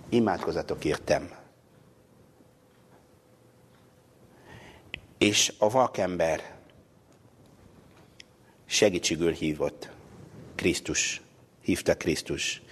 [0.08, 1.30] Imádkozatok értem.
[5.18, 6.54] És a vakember
[8.66, 9.90] segítségül hívott.
[10.54, 11.22] Krisztus.
[11.60, 12.62] Hívta Krisztus.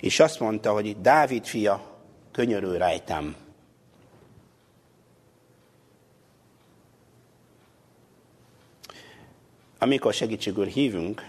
[0.00, 1.98] És azt mondta, hogy Dávid fia,
[2.32, 3.34] könyörül rajtam.
[9.78, 11.22] Amikor segítségül hívunk,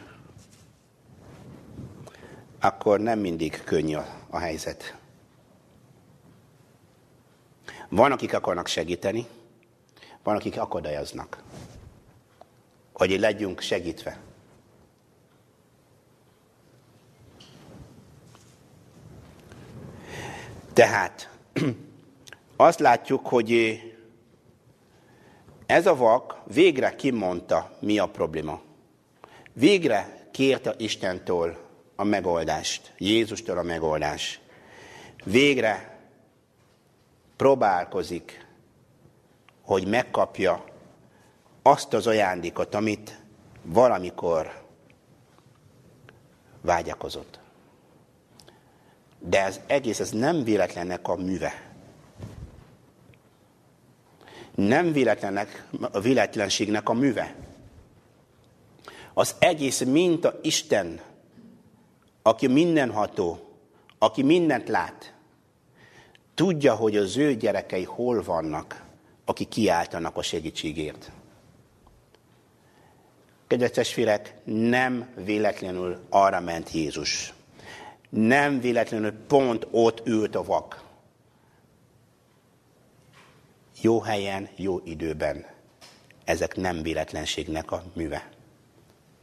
[2.60, 3.98] akkor nem mindig könnyű
[4.30, 4.96] a helyzet.
[7.90, 9.28] Van, akik akarnak segíteni,
[10.24, 11.44] van, akik akadályoznak,
[12.94, 14.31] hogy legyünk segítve.
[20.74, 21.30] Tehát
[22.56, 23.82] azt látjuk, hogy
[25.66, 28.62] ez a vak végre kimondta, mi a probléma.
[29.54, 31.58] Végre kérte Istentől
[31.96, 34.40] a megoldást, Jézustól a megoldás.
[35.24, 36.00] Végre
[37.36, 38.46] próbálkozik,
[39.62, 40.64] hogy megkapja
[41.62, 43.22] azt az ajándékot, amit
[43.64, 44.64] valamikor
[46.62, 47.41] vágyakozott.
[49.24, 51.72] De ez egész, ez nem véletlennek a műve.
[54.56, 57.36] Nem véletlennek, a véletlenségnek a műve.
[59.14, 61.00] Az egész minta Isten,
[62.22, 63.40] aki mindenható,
[63.98, 65.14] aki mindent lát,
[66.34, 68.86] tudja, hogy az ő gyerekei hol vannak,
[69.26, 71.12] akik kiáltanak a segítségért.
[73.48, 77.34] Kedves testvérek, nem véletlenül arra ment Jézus
[78.12, 80.84] nem véletlenül pont ott ült a vak.
[83.82, 85.46] Jó helyen, jó időben.
[86.24, 88.30] Ezek nem véletlenségnek a műve.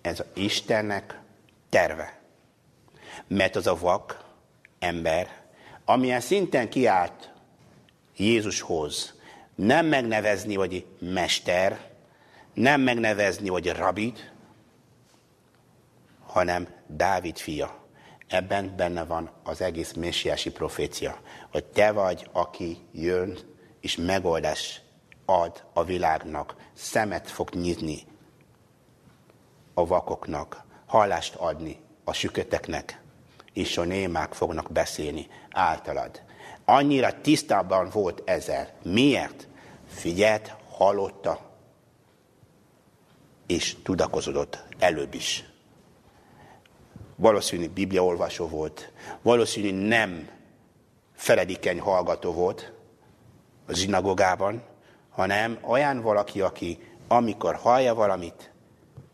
[0.00, 1.20] Ez a Istennek
[1.68, 2.18] terve.
[3.26, 4.24] Mert az a vak
[4.78, 5.42] ember,
[5.84, 7.32] amilyen szinten kiállt
[8.16, 9.14] Jézushoz,
[9.54, 11.90] nem megnevezni, hogy mester,
[12.54, 14.32] nem megnevezni, hogy rabid,
[16.26, 17.77] hanem Dávid fia
[18.28, 23.38] Ebben benne van az egész messiási profécia, hogy te vagy, aki jön
[23.80, 24.80] és megoldás
[25.24, 28.06] ad a világnak, szemet fog nyitni
[29.74, 33.00] a vakoknak, hallást adni a süketeknek,
[33.52, 36.22] és a némák fognak beszélni általad.
[36.64, 38.68] Annyira tisztában volt ezzel.
[38.82, 39.48] Miért?
[39.86, 41.50] Figyelt, hallotta,
[43.46, 45.44] és tudakozodott előbb is
[47.18, 50.28] valószínű bibliaolvasó volt, valószínű nem
[51.14, 52.72] feledikeny hallgató volt
[53.66, 54.62] a zsinagogában,
[55.10, 56.78] hanem olyan valaki, aki
[57.08, 58.50] amikor hallja valamit,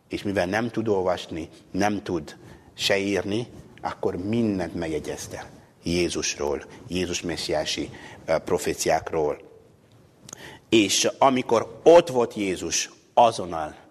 [0.09, 2.37] és mivel nem tud olvasni, nem tud
[2.75, 3.47] se írni,
[3.81, 5.51] akkor mindent megjegyezte
[5.83, 7.91] Jézusról, Jézus messiási
[8.45, 9.39] proféciákról.
[10.69, 13.84] És amikor ott volt Jézus, azonnal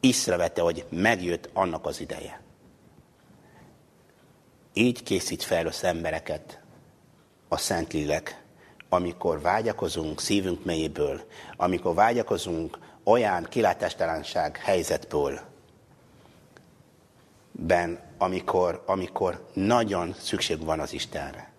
[0.00, 2.40] észrevette, hogy megjött annak az ideje.
[4.72, 6.60] Így készít fel az embereket
[7.48, 8.42] a Szentlélek,
[8.88, 11.20] amikor vágyakozunk szívünk mélyéből,
[11.56, 15.40] amikor vágyakozunk olyan kilátástalanság helyzetből,
[17.52, 21.52] ben, amikor, amikor nagyon szükség van az Istenre,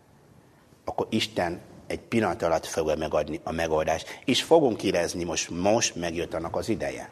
[0.85, 6.33] akkor Isten egy pillanat alatt fogja megadni a megoldást, és fogunk érezni, most, most megjött
[6.33, 7.09] annak az ideje.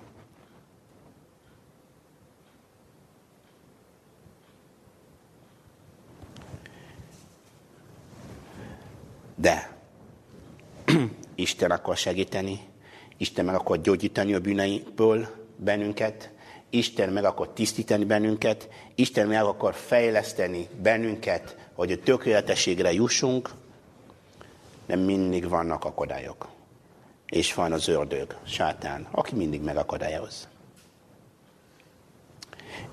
[9.39, 9.75] De
[11.35, 12.59] Isten akar segíteni,
[13.17, 16.31] Isten meg akar gyógyítani a bűneiből bennünket,
[16.69, 23.49] Isten meg akar tisztítani bennünket, Isten meg akar fejleszteni bennünket, hogy a tökéletességre jussunk,
[24.85, 26.47] de mindig vannak akadályok.
[27.25, 30.47] És van az ördög, sátán, aki mindig megakadályoz.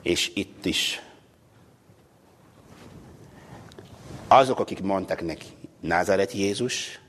[0.02, 1.02] És itt is
[4.28, 5.46] azok, akik mondtak neki,
[5.85, 7.01] Názáret Jézus,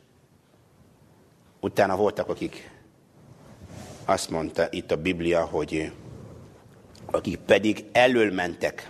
[1.60, 2.72] utána voltak, akik
[4.06, 5.92] azt mondta itt a Biblia, hogy
[7.06, 8.90] akik pedig elől mentek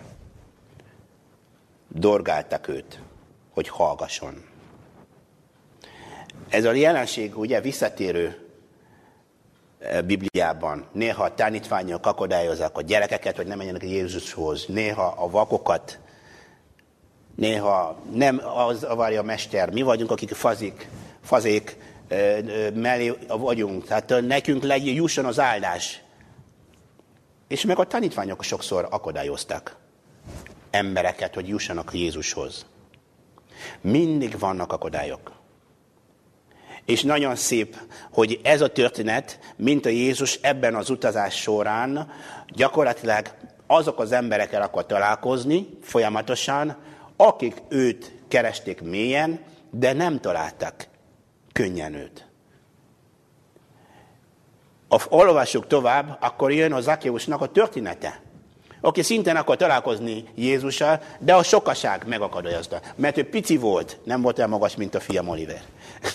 [1.88, 3.00] dorgáltak őt,
[3.54, 4.46] hogy hallgasson.
[6.50, 8.50] Ez a jelenség ugye visszatérő
[9.80, 10.88] e, Bibliában.
[10.92, 14.66] Néha a tanítványok akadályozzák a gyerekeket, hogy nem menjenek Jézushoz.
[14.66, 16.00] Néha a vakokat,
[17.36, 19.72] néha nem az várja a mester.
[19.72, 20.90] Mi vagyunk, akik fazik,
[21.24, 21.78] fazék
[22.74, 23.86] mellé vagyunk.
[23.86, 26.02] Tehát nekünk legyen, jusson az áldás.
[27.48, 29.76] És meg a tanítványok sokszor akadályoztak
[30.72, 32.66] embereket, hogy jussanak Jézushoz.
[33.82, 35.32] Mindig vannak akadályok.
[36.86, 37.78] És nagyon szép,
[38.12, 42.12] hogy ez a történet, mint a Jézus ebben az utazás során
[42.48, 43.34] gyakorlatilag
[43.68, 46.76] azok az emberekkel akar találkozni folyamatosan,
[47.18, 50.88] akik őt keresték mélyen, de nem találtak
[51.54, 52.26] könnyen őt.
[55.10, 58.22] Olvassuk tovább, akkor jön a Zakéusnak a története
[58.86, 62.82] aki szintén akar találkozni Jézussal, de a sokaság megakadályozta.
[62.96, 65.62] Mert ő pici volt, nem volt olyan magas, mint a fiam Oliver.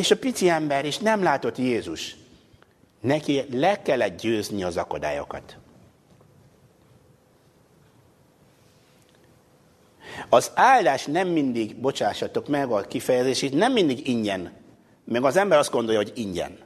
[0.00, 2.16] és a pici ember is nem látott Jézus.
[3.00, 5.56] Neki le kellett győzni az akadályokat.
[10.28, 14.52] Az áldás nem mindig, bocsássatok meg a kifejezését, nem mindig ingyen.
[15.04, 16.58] Meg az ember azt gondolja, hogy ingyen.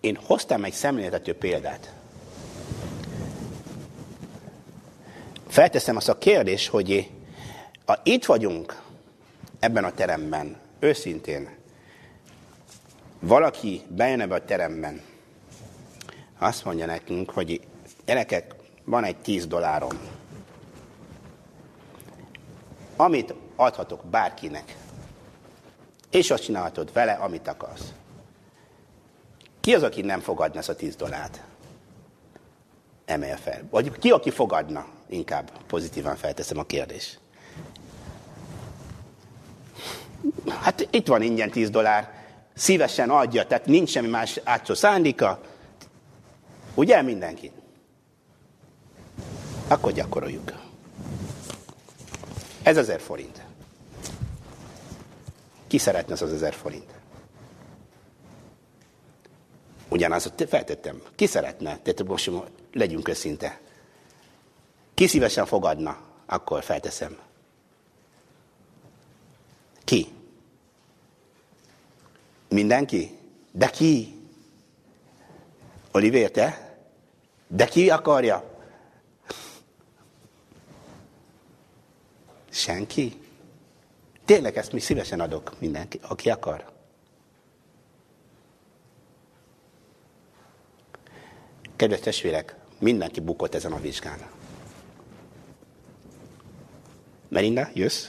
[0.00, 1.92] Én hoztam egy szemléltető példát.
[5.48, 7.10] Felteszem azt a kérdést, hogy
[7.86, 8.82] ha itt vagyunk
[9.58, 11.48] ebben a teremben, őszintén,
[13.20, 15.02] valaki bejön ebbe a teremben,
[16.38, 17.60] azt mondja nekünk, hogy
[18.04, 19.98] gyerekek, van egy 10 dollárom,
[22.96, 24.76] amit adhatok bárkinek,
[26.10, 27.92] és azt csinálhatod vele, amit akarsz.
[29.60, 31.42] Ki az, aki nem fogadna ezt a 10 dollárt?
[33.04, 33.62] Emelje fel.
[33.70, 34.86] Vagy ki, aki fogadna?
[35.08, 37.20] Inkább pozitívan felteszem a kérdést.
[40.60, 42.12] Hát itt van ingyen 10 dollár.
[42.54, 45.40] Szívesen adja, tehát nincs semmi más átszó szándéka.
[46.78, 47.52] Ugye mindenki?
[49.68, 50.52] Akkor gyakoroljuk.
[52.62, 53.42] Ez ezer forint.
[55.66, 56.92] Ki szeretne az az ezer forint?
[59.88, 61.02] Ugyanazt feltettem.
[61.14, 61.78] Ki szeretne?
[61.78, 62.30] Tehát most
[62.72, 63.60] legyünk őszinte.
[64.94, 65.98] Ki szívesen fogadna?
[66.26, 67.18] Akkor felteszem.
[69.84, 70.06] Ki?
[72.48, 73.18] Mindenki?
[73.52, 74.18] De ki?
[75.92, 76.67] Oliver, te?
[77.48, 78.56] De ki akarja?
[82.50, 83.20] Senki?
[84.24, 86.72] Tényleg ezt mi szívesen adok mindenki, aki akar.
[91.76, 94.18] Kedves testvérek, mindenki bukott ezen a vizsgán.
[97.28, 98.08] Melinda, jössz?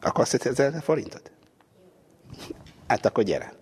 [0.00, 1.30] Akarsz ezer forintot?
[2.86, 3.52] Hát akkor gyere.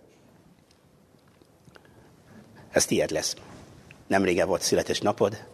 [2.71, 3.37] Ez tiéd lesz.
[4.11, 5.45] Nem régen volt születes napod.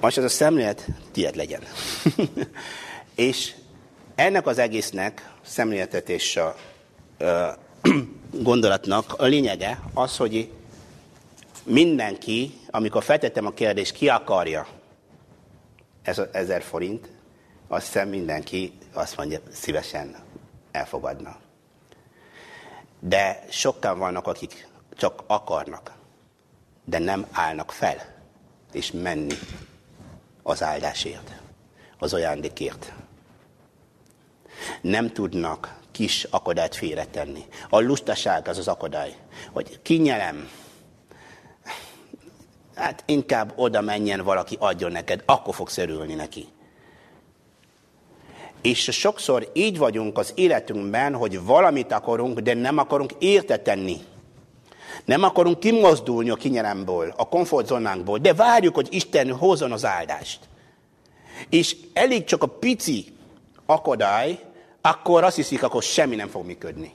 [0.00, 1.62] Most ez a szemlélet tiéd legyen.
[3.14, 3.54] és
[4.14, 6.54] ennek az egésznek szemléletet a
[8.50, 10.50] gondolatnak a lényege az, hogy
[11.64, 14.66] mindenki, amikor feltettem a kérdést, ki akarja
[16.02, 17.08] ez a ezer forint,
[17.68, 20.16] azt hiszem mindenki azt mondja, szívesen
[20.72, 21.36] elfogadna.
[23.00, 25.92] De sokan vannak, akik csak akarnak,
[26.84, 28.14] de nem állnak fel,
[28.72, 29.34] és menni
[30.42, 31.40] az áldásért,
[31.98, 32.92] az ajándékért.
[34.80, 37.44] Nem tudnak kis akadályt félretenni.
[37.68, 39.16] A lustaság az az akadály,
[39.52, 40.48] hogy kinyelem,
[42.74, 46.48] hát inkább oda menjen valaki, adjon neked, akkor fogsz örülni neki.
[48.62, 54.00] És sokszor így vagyunk az életünkben, hogy valamit akarunk, de nem akarunk értetenni.
[55.04, 60.38] Nem akarunk kimozdulni a kinyelemből, a komfortzónánkból, de várjuk, hogy Isten hozzon az áldást.
[61.48, 63.06] És elég csak a pici
[63.66, 64.38] akadály,
[64.80, 66.92] akkor azt hiszik, akkor semmi nem fog működni.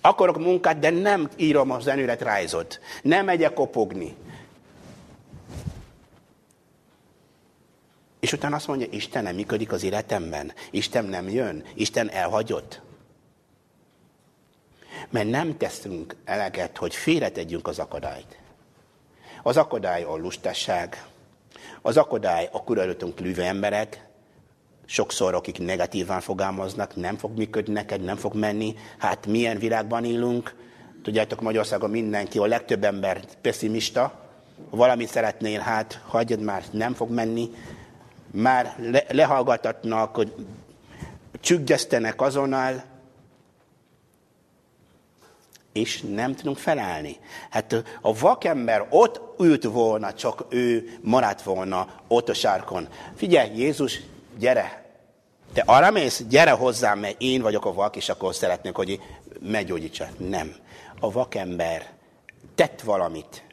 [0.00, 1.84] Akarok munkát, de nem írom az
[2.18, 2.80] rájzott.
[3.02, 4.14] Nem megyek kopogni.
[8.20, 10.52] És utána azt mondja, Isten nem működik az életemben.
[10.70, 11.64] Isten nem jön.
[11.74, 12.80] Isten elhagyott.
[15.10, 18.38] Mert nem teszünk eleget, hogy félretegyünk az akadályt.
[19.42, 21.06] Az akadály a lustasság,
[21.82, 24.04] az akadály a kurölötünk lüve emberek,
[24.86, 28.74] Sokszor, akik negatívan fogalmaznak, nem fog működni neked, nem fog menni.
[28.98, 30.54] Hát milyen világban élünk?
[31.02, 34.00] Tudjátok, Magyarországon mindenki, a legtöbb ember pessimista.
[34.70, 37.50] Ha valamit szeretnél, hát hagyjad már, nem fog menni.
[38.30, 40.34] Már le, lehallgatatnak, hogy
[41.40, 42.82] csüggesztenek azonnal,
[45.74, 47.16] és nem tudunk felállni.
[47.50, 52.88] Hát a vakember ott ült volna, csak ő maradt volna ott a sárkon.
[53.16, 54.00] Figyelj, Jézus,
[54.38, 54.82] gyere!
[55.52, 59.00] Te arra mész, gyere hozzám, mert én vagyok a vak, és akkor szeretnék, hogy
[59.40, 60.06] meggyógyítsa.
[60.16, 60.54] Nem.
[61.00, 61.92] A vakember
[62.54, 63.44] tett valamit.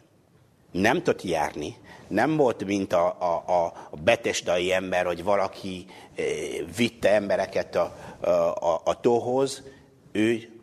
[0.72, 1.76] Nem tudott járni.
[2.08, 3.54] Nem volt, mint a, a,
[3.92, 5.86] a betesdai ember, hogy valaki
[6.76, 7.96] vitte embereket a,
[8.60, 9.64] a, a tóhoz.
[10.12, 10.61] Ő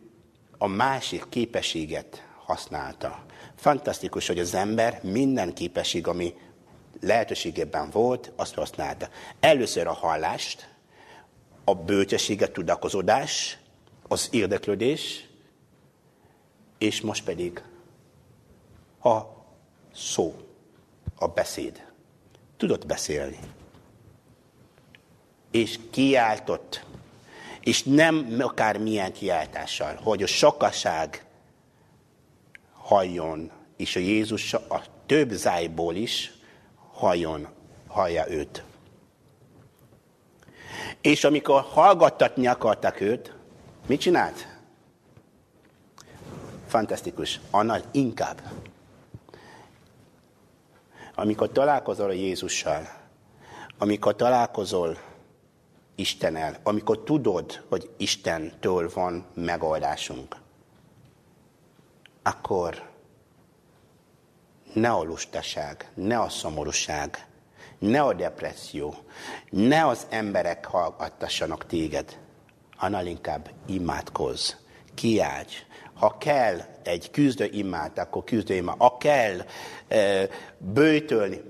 [0.61, 3.25] a másik képességet használta.
[3.55, 6.33] Fantasztikus, hogy az ember minden képesség, ami
[7.01, 9.09] lehetőségében volt, azt használta.
[9.39, 10.69] Először a hallást,
[11.63, 13.57] a bölcsességet, tudakozódás,
[14.07, 15.27] az érdeklődés,
[16.77, 17.63] és most pedig
[19.03, 19.19] a
[19.93, 20.35] szó,
[21.15, 21.87] a beszéd.
[22.57, 23.39] Tudott beszélni.
[25.51, 26.85] És kiáltott
[27.69, 31.25] és nem akár milyen kiáltással, hogy a sokaság
[32.73, 36.31] halljon, és a Jézus a több zájból is
[36.93, 37.47] halljon,
[37.87, 38.63] hallja őt.
[41.01, 43.33] És amikor hallgattatni akartak őt,
[43.85, 44.47] mit csinált?
[46.67, 47.39] Fantasztikus.
[47.51, 48.41] Annál inkább.
[51.15, 52.89] Amikor találkozol a Jézussal,
[53.77, 55.08] amikor találkozol
[55.99, 60.35] Istennel, amikor tudod, hogy Istentől van megoldásunk,
[62.23, 62.89] akkor
[64.73, 67.27] ne a lustaság, ne a szomorúság,
[67.79, 68.95] ne a depresszió,
[69.49, 72.19] ne az emberek hallgattassanak téged,
[72.77, 74.51] annál inkább imádkozz,
[74.93, 75.53] kiálts.
[75.93, 78.77] Ha kell egy küzdő imát, akkor küzdő imát.
[78.77, 79.45] Ha kell
[79.87, 80.27] e,
[80.57, 81.41] bőtölni,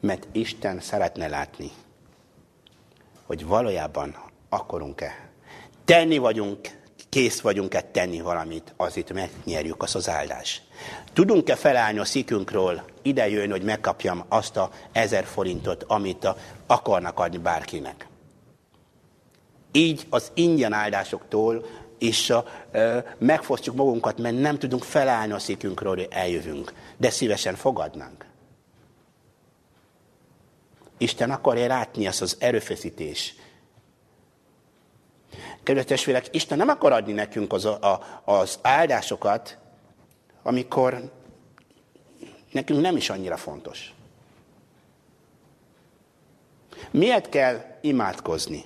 [0.00, 1.70] Mert Isten szeretne látni,
[3.26, 4.16] hogy valójában
[4.48, 5.28] akarunk-e.
[5.84, 6.58] Tenni vagyunk,
[7.08, 10.62] kész vagyunk-e tenni valamit, azért megnyerjük azt az áldást.
[11.12, 16.28] Tudunk-e felállni a szikünkről, ide jön, hogy megkapjam azt a ezer forintot, amit
[16.66, 18.08] akarnak adni bárkinek.
[19.72, 21.64] Így az ingyen áldásoktól
[21.98, 26.72] és a, e, megfosztjuk magunkat, mert nem tudunk felállni a szikünkről, hogy eljövünk.
[26.96, 28.29] De szívesen fogadnánk.
[31.00, 33.34] Isten akarja látni ezt az erőfeszítés.
[35.62, 39.58] Kedves Isten nem akar adni nekünk az, a, az áldásokat,
[40.42, 41.12] amikor
[42.52, 43.92] nekünk nem is annyira fontos.
[46.90, 48.64] Miért kell imádkozni?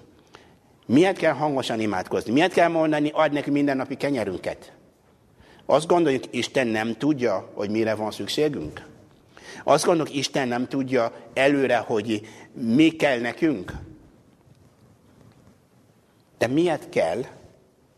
[0.86, 2.32] Miért kell hangosan imádkozni?
[2.32, 4.72] Miért kell mondani, ad neki mindennapi kenyerünket?
[5.66, 8.93] Azt gondoljuk, Isten nem tudja, hogy mire van szükségünk?
[9.64, 13.72] Azt gondoljuk, Isten nem tudja előre, hogy mi kell nekünk?
[16.38, 17.24] De miért kell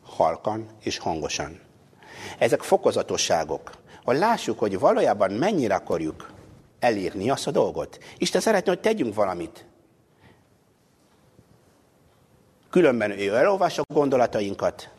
[0.02, 1.60] halkan és hangosan?
[2.38, 3.70] Ezek fokozatosságok.
[4.04, 6.32] Hogy lássuk, hogy valójában mennyire akarjuk
[6.78, 7.98] elírni azt a dolgot.
[8.18, 9.64] Isten szeretne, hogy tegyünk valamit.
[12.70, 14.90] Különben ő elolvassa a gondolatainkat,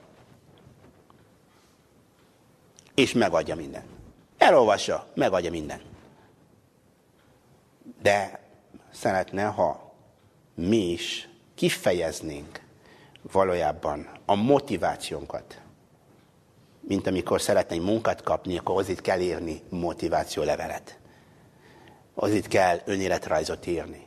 [2.96, 3.84] és megadja minden.
[4.38, 5.82] Elolvassa, megadja minden.
[8.02, 8.40] De
[8.94, 9.94] szeretne, ha
[10.56, 12.62] mi is kifejeznénk
[13.32, 15.62] valójában a motivációnkat.
[16.80, 21.00] Mint amikor szeretnénk munkát kapni, akkor az itt kell írni motiváció levelet.
[22.14, 24.06] Az itt kell önéletrajzot írni.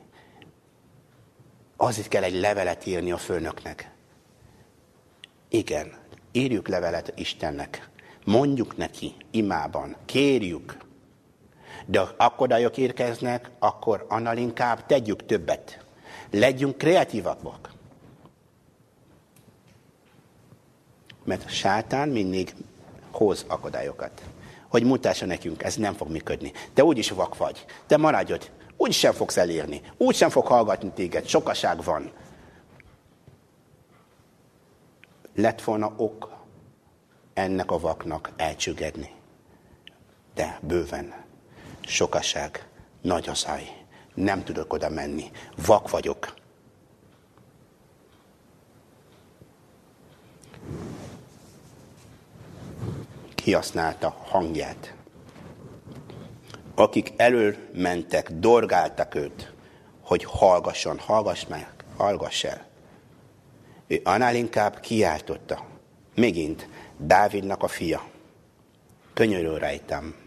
[1.76, 3.90] Az itt kell egy levelet írni a főnöknek.
[5.48, 5.92] Igen,
[6.32, 7.88] írjuk levelet Istennek.
[8.24, 10.76] Mondjuk neki imában, kérjük,
[11.86, 15.84] de akadályok érkeznek, akkor annál inkább tegyük többet.
[16.30, 17.70] Legyünk kreatívak.
[21.24, 22.54] Mert sátán mindig
[23.10, 24.22] hoz akadályokat.
[24.68, 26.52] Hogy mutassa nekünk, ez nem fog működni.
[26.74, 27.64] Te úgyis vak vagy.
[27.86, 28.50] Te maradj ott.
[28.76, 29.80] Úgy sem fogsz elérni.
[29.96, 31.26] Úgy sem fog hallgatni téged.
[31.26, 32.10] Sokaság van.
[35.34, 36.38] Lett volna ok
[37.34, 39.10] ennek a vaknak elcsüggedni.
[40.34, 41.19] De bőven
[41.90, 42.68] sokaság,
[43.00, 43.80] nagy a száj,
[44.14, 45.30] nem tudok oda menni,
[45.66, 46.34] vak vagyok.
[53.34, 54.94] Kihasználta hangját.
[56.74, 59.52] akik elől mentek, dorgáltak őt,
[60.00, 62.66] hogy hallgasson, hallgass meg, hallgass el.
[63.86, 65.66] Ő annál inkább kiáltotta.
[66.14, 68.04] Megint Dávidnak a fia.
[69.12, 70.19] Könyörül rejtem.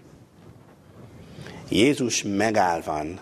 [1.70, 3.20] Jézus megállván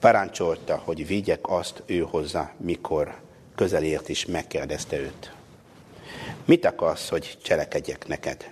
[0.00, 3.20] parancsolta, hogy vigyek azt ő hozzá, mikor
[3.54, 5.32] közelért is megkérdezte őt.
[6.44, 8.50] Mit akarsz, hogy cselekedjek neked?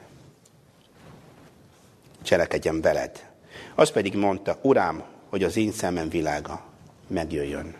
[2.22, 3.30] Cselekedjem veled.
[3.74, 6.64] Az pedig mondta, Urám, hogy az én szemem világa
[7.06, 7.74] megjöjjön.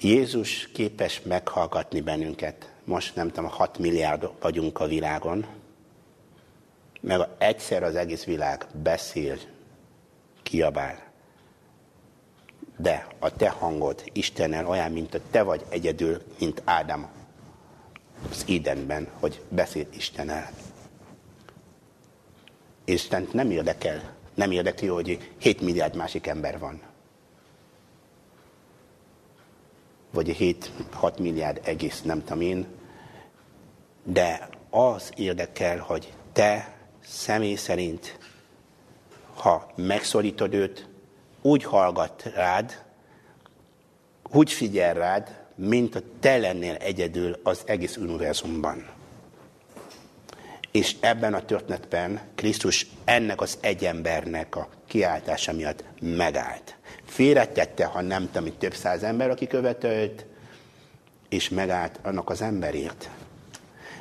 [0.00, 2.70] Jézus képes meghallgatni bennünket.
[2.84, 5.46] Most nem tudom, 6 milliárd vagyunk a világon,
[7.06, 9.38] meg egyszer az egész világ beszél,
[10.42, 11.02] kiabál.
[12.76, 17.08] De a te hangod Istennel olyan, mint a te vagy egyedül, mint Ádám
[18.30, 20.50] az Édenben, hogy beszél Istennel.
[22.84, 26.82] Isten nem érdekel, nem érdekli, hogy 7 milliárd másik ember van.
[30.10, 30.36] Vagy
[31.00, 32.66] 7-6 milliárd egész, nem tudom én.
[34.04, 36.75] De az érdekel, hogy te
[37.06, 38.18] személy szerint,
[39.34, 40.88] ha megszólítod őt,
[41.42, 42.84] úgy hallgat rád,
[44.30, 48.86] úgy figyel rád, mint a te lennél egyedül az egész univerzumban.
[50.70, 56.76] És ebben a történetben Krisztus ennek az egy embernek a kiáltása miatt megállt.
[57.04, 60.26] Félretette, ha nem tudom, több száz ember, aki követő őt,
[61.28, 63.10] és megállt annak az emberért.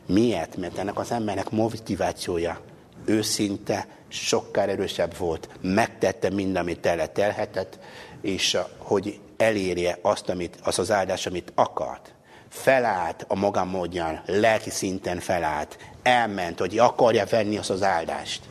[0.05, 0.57] Miért?
[0.57, 2.61] Mert ennek az embernek motivációja
[3.05, 7.79] őszinte, sokkal erősebb volt, megtette mind, amit tele telhetett,
[8.21, 12.13] és hogy elérje azt, amit, az az áldás, amit akart.
[12.49, 18.43] Felállt a maga módján, lelki szinten felállt, elment, hogy akarja venni azt az áldást.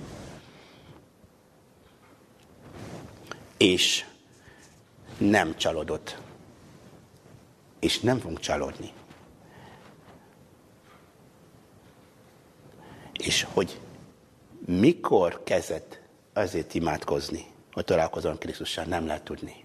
[3.57, 4.05] És
[5.19, 6.19] nem csalódott.
[7.81, 8.93] És nem fogunk csalódni.
[13.13, 13.81] És hogy
[14.67, 16.01] mikor kezdett
[16.33, 19.65] azért imádkozni, hogy találkozom Krisztussal, nem lehet tudni.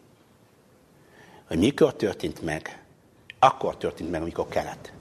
[1.48, 2.84] Hogy mikor történt meg,
[3.40, 4.92] akkor történt meg, amikor kellett.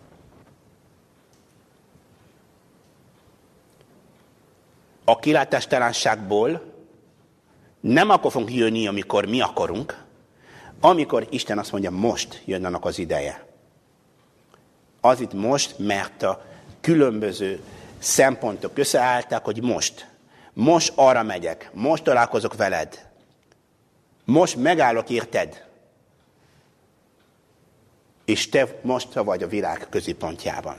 [5.05, 6.63] A kilátástalanságból
[7.81, 10.05] nem akkor fogunk jönni, amikor mi akarunk,
[10.81, 13.47] amikor Isten azt mondja, most jön annak az ideje.
[15.01, 16.45] Az itt most, mert a
[16.81, 17.61] különböző
[17.99, 20.09] szempontok összeálltak, hogy most,
[20.53, 23.09] most arra megyek, most találkozok veled,
[24.25, 25.67] most megállok érted,
[28.25, 30.77] és te most vagy a világ középpontjában.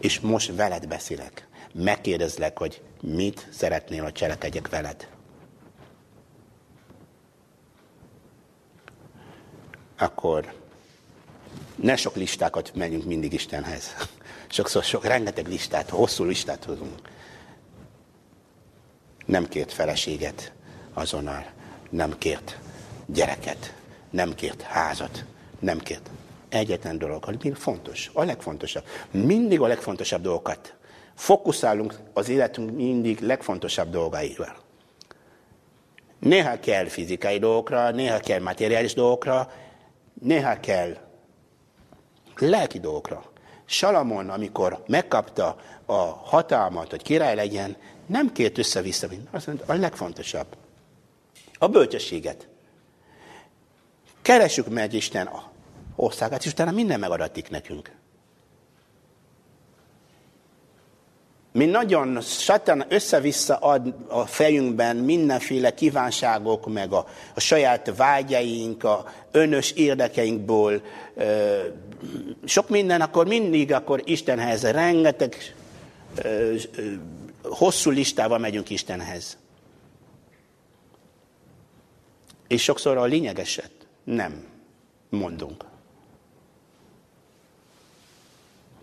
[0.00, 1.48] És most veled beszélek.
[1.72, 5.08] Megkérdezlek, hogy mit szeretnél, hogy cselekedjek veled.
[9.98, 10.54] Akkor
[11.74, 13.94] ne sok listákat menjünk mindig Istenhez.
[14.56, 16.98] Sokszor sok, rengeteg listát, hosszú listát hozunk.
[19.26, 20.52] Nem kért feleséget
[20.94, 21.46] azonnal,
[21.90, 22.58] nem kért
[23.06, 23.74] gyereket,
[24.10, 25.24] nem kért házat,
[25.58, 26.10] nem kért.
[26.48, 28.84] Egyetlen dolog, hogy mi fontos, a legfontosabb.
[29.10, 30.74] Mindig a legfontosabb dolgokat.
[31.14, 34.56] Fokuszálunk az életünk mindig legfontosabb dolgaival.
[36.18, 39.52] Néha kell fizikai dolgokra, néha kell materiális dolgokra,
[40.20, 40.96] néha kell
[42.36, 43.34] lelki dolgokra.
[43.66, 45.56] Salamon, amikor megkapta
[45.86, 50.46] a hatalmat, hogy király legyen, nem kért össze-vissza, azt mondta, a legfontosabb.
[51.58, 52.48] A bölcsességet.
[54.22, 55.30] Keresjük meg Isten
[55.96, 57.90] országát, és utána minden megadatik nekünk.
[61.52, 69.04] Mi nagyon satán össze-vissza ad a fejünkben mindenféle kívánságok, meg a, a saját vágyaink, a
[69.30, 70.82] önös érdekeinkból,
[71.14, 71.58] ö,
[72.44, 75.54] sok minden, akkor mindig akkor Istenhez, rengeteg
[76.22, 76.92] ö, ö,
[77.42, 79.38] hosszú listával megyünk Istenhez.
[82.48, 83.70] És sokszor a lényegeset
[84.04, 84.44] nem
[85.08, 85.64] mondunk.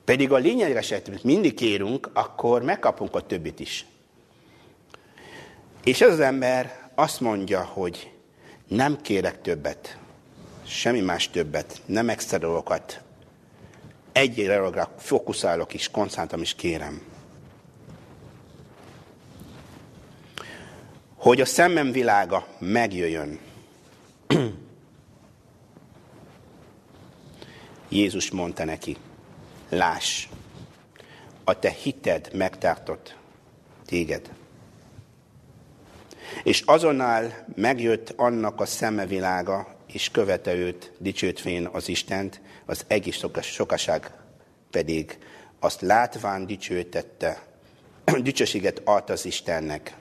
[0.06, 3.86] Pedig a lényegeset, amit mindig kérünk, akkor megkapunk a többit is.
[5.84, 8.12] És ez az ember azt mondja, hogy
[8.68, 9.98] nem kérek többet,
[10.66, 13.03] semmi más többet, nem extra dolgokat.
[14.14, 17.02] Egy dologra fókuszálok és koncentrálom és kérem.
[21.16, 23.40] Hogy a szemem világa megjöjjön.
[27.90, 28.98] Jézus mondta neki,
[29.70, 30.28] láss,
[31.44, 33.16] a te hited megtartott
[33.86, 34.30] téged.
[36.44, 44.12] És azonnal megjött annak a szemevilága, és követe őt, dicsőtvén az Istent, az egész sokaság
[44.70, 45.18] pedig
[45.60, 47.44] azt látván dicsőítette,
[48.22, 49.96] dicsőséget ad az Istennek.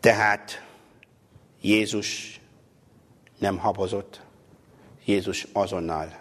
[0.00, 0.64] Tehát
[1.60, 2.40] Jézus
[3.38, 4.20] nem habozott,
[5.04, 6.20] Jézus azonnal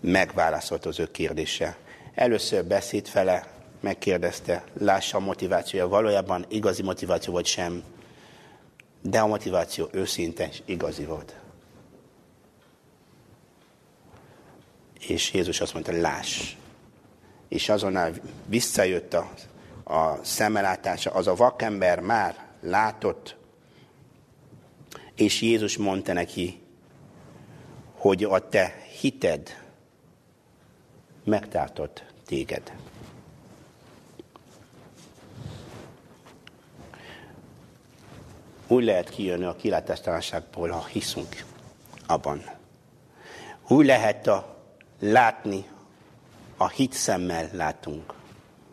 [0.00, 1.76] megválaszolt az ő kérdése.
[2.14, 7.82] Először beszéd fele, megkérdezte, lássa a motivációja, valójában igazi motiváció vagy sem,
[9.02, 11.34] de a motiváció őszinte és igazi volt.
[15.00, 16.54] És Jézus azt mondta, láss.
[17.48, 18.12] És azonnal
[18.46, 19.30] visszajött a,
[19.84, 23.36] a szemelátása, az a vakember már látott,
[25.14, 26.60] és Jézus mondta neki,
[27.94, 29.62] hogy a te hited
[31.24, 32.72] megtartott téged.
[38.70, 41.44] Úgy lehet kijönni a kilátástalanságból, ha hiszünk
[42.06, 42.42] abban.
[43.68, 44.56] Úgy lehet a
[45.00, 45.64] látni,
[46.56, 48.12] a hit szemmel látunk.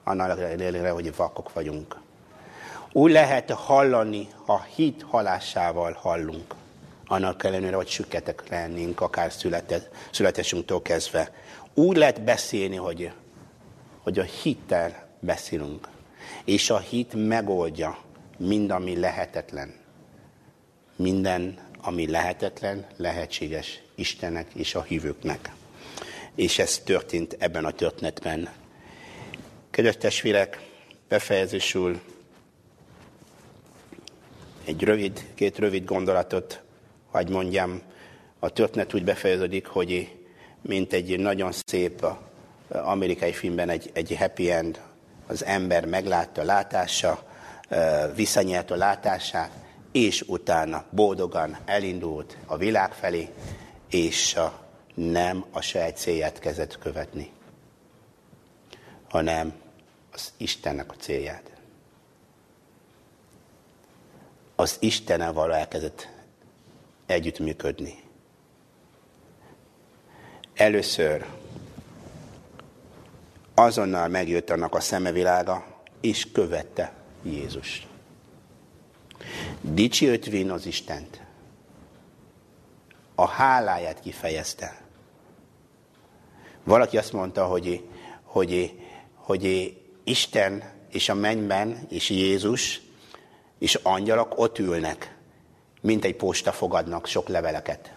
[0.04, 2.00] Annak ellenére, hogy vakok vagyunk.
[2.92, 6.56] Úgy lehet hallani, a hit halásával hallunk.
[7.06, 9.32] Annak ellenére, hogy süketek lennénk, akár
[10.12, 11.32] születésünktől kezdve.
[11.74, 13.12] Úgy lehet beszélni, hogy,
[14.04, 15.88] hogy a hittel beszélünk.
[16.46, 17.98] És a hit megoldja
[18.38, 19.86] mind, ami lehetetlen.
[20.98, 25.52] Minden, ami lehetetlen, lehetséges Istennek és a hívőknek.
[26.36, 28.50] És ez történt ebben a történetben.
[29.70, 30.62] Kedves testvérek,
[31.08, 32.02] befejezésül
[34.66, 36.62] egy rövid, két rövid gondolatot,
[37.06, 37.82] hogy mondjam,
[38.40, 40.16] a történet úgy befejeződik, hogy
[40.62, 42.06] mint egy nagyon szép
[42.68, 44.82] amerikai filmben egy, egy happy end,
[45.28, 47.24] az ember meglátta a látása,
[48.16, 49.52] visszanyert a látását,
[49.98, 53.30] és utána boldogan elindult a világ felé,
[53.90, 54.60] és a,
[54.94, 57.32] nem a saját célját kezdett követni,
[59.10, 59.54] hanem
[60.12, 61.52] az Istennek a célját.
[64.56, 66.10] Az Istennel való elkezdett
[67.06, 68.04] együttműködni.
[70.54, 71.26] Először
[73.54, 75.66] azonnal megjött annak a szemevilága,
[76.02, 76.94] és követte
[77.24, 77.88] Jézust.
[79.74, 81.22] Dicsőtvén az Istent.
[83.16, 84.82] A háláját kifejezte.
[86.64, 87.84] Valaki azt mondta, hogy,
[88.24, 88.80] hogy,
[89.16, 92.82] hogy Isten és a mennyben, és Jézus,
[93.60, 95.16] és angyalok ott ülnek,
[95.82, 97.94] mint egy posta fogadnak sok leveleket.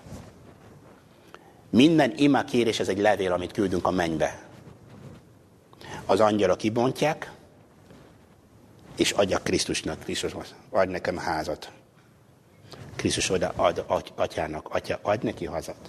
[1.70, 4.42] Minden ima kérés, ez egy levél, amit küldünk a mennybe.
[6.06, 7.32] Az angyalok kibontják,
[8.96, 10.00] és adja Krisztusnak.
[10.00, 10.32] Krisztus
[10.70, 11.72] adj nekem házat.
[12.96, 13.84] Krisztus oda ad
[14.14, 15.88] atyának, atya, adj neki házat.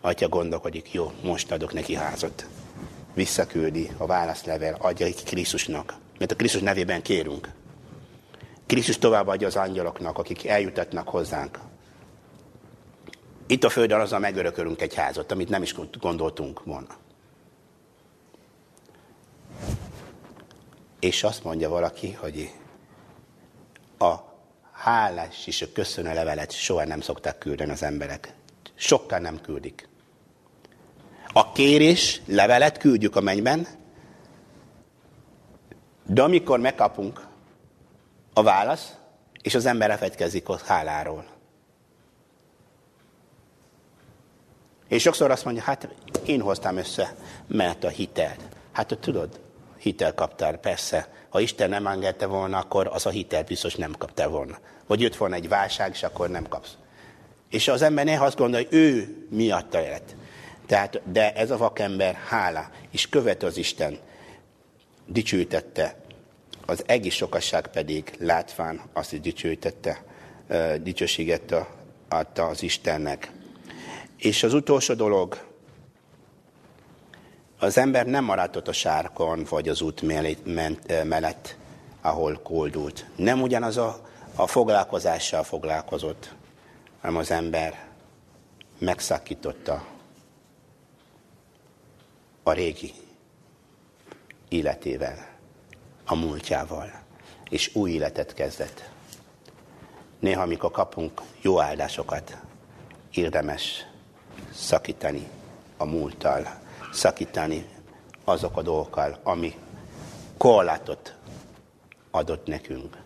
[0.00, 2.46] Atya gondolkodik, jó, most adok neki házat.
[3.14, 5.94] Visszaküldi a válaszlevel, adja ki Krisztusnak.
[6.18, 7.48] Mert a Krisztus nevében kérünk.
[8.66, 11.58] Krisztus továbbadja az angyaloknak, akik eljutatnak hozzánk.
[13.46, 16.96] Itt a földön azzal megörökölünk egy házat, amit nem is gondoltunk volna.
[21.02, 22.52] És azt mondja valaki, hogy
[23.98, 24.14] a
[24.72, 28.34] hálás és a köszönő levelet soha nem szokták küldeni az emberek.
[28.74, 29.88] Sokkal nem küldik.
[31.32, 33.66] A kérés, levelet küldjük a mennyben,
[36.06, 37.26] de amikor megkapunk
[38.32, 38.94] a válasz,
[39.42, 41.24] és az ember elfegykezik a háláról.
[44.88, 45.88] És sokszor azt mondja, hát
[46.26, 47.14] én hoztam össze,
[47.46, 48.36] mert a hitel.
[48.72, 49.41] Hát tudod,
[49.82, 51.08] hitel kaptál, persze.
[51.28, 54.58] Ha Isten nem engedte volna, akkor az a hitel biztos nem kaptál volna.
[54.86, 56.76] Vagy jött volna egy válság, és akkor nem kapsz.
[57.50, 60.16] És az ember ne azt gondolja, hogy ő miatta élet.
[60.66, 63.98] Tehát, de ez a vakember hála, és követ az Isten,
[65.06, 65.96] dicsőítette.
[66.66, 70.04] Az egész sokasság pedig látván azt is dicsőítette,
[70.82, 71.54] dicsőséget
[72.08, 73.32] adta az Istennek.
[74.16, 75.51] És az utolsó dolog,
[77.62, 80.02] az ember nem maradt ott a sárkon, vagy az út
[81.04, 81.56] mellett,
[82.00, 83.06] ahol koldult.
[83.16, 86.34] Nem ugyanaz a, a foglalkozással foglalkozott,
[87.00, 87.86] hanem az ember
[88.78, 89.86] megszakította
[92.42, 92.92] a régi
[94.48, 95.28] életével,
[96.04, 96.92] a múltjával,
[97.50, 98.90] és új életet kezdett.
[100.18, 102.36] Néha, amikor kapunk jó áldásokat,
[103.12, 103.86] érdemes
[104.52, 105.28] szakítani
[105.76, 106.61] a múlttal,
[106.92, 107.66] szakítani
[108.24, 109.54] azok a dolgokkal, ami
[110.36, 111.14] korlátot
[112.10, 112.96] adott nekünk.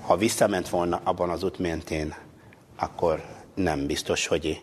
[0.00, 2.14] Ha visszament volna abban az út mentén,
[2.76, 4.62] akkor nem biztos, hogy,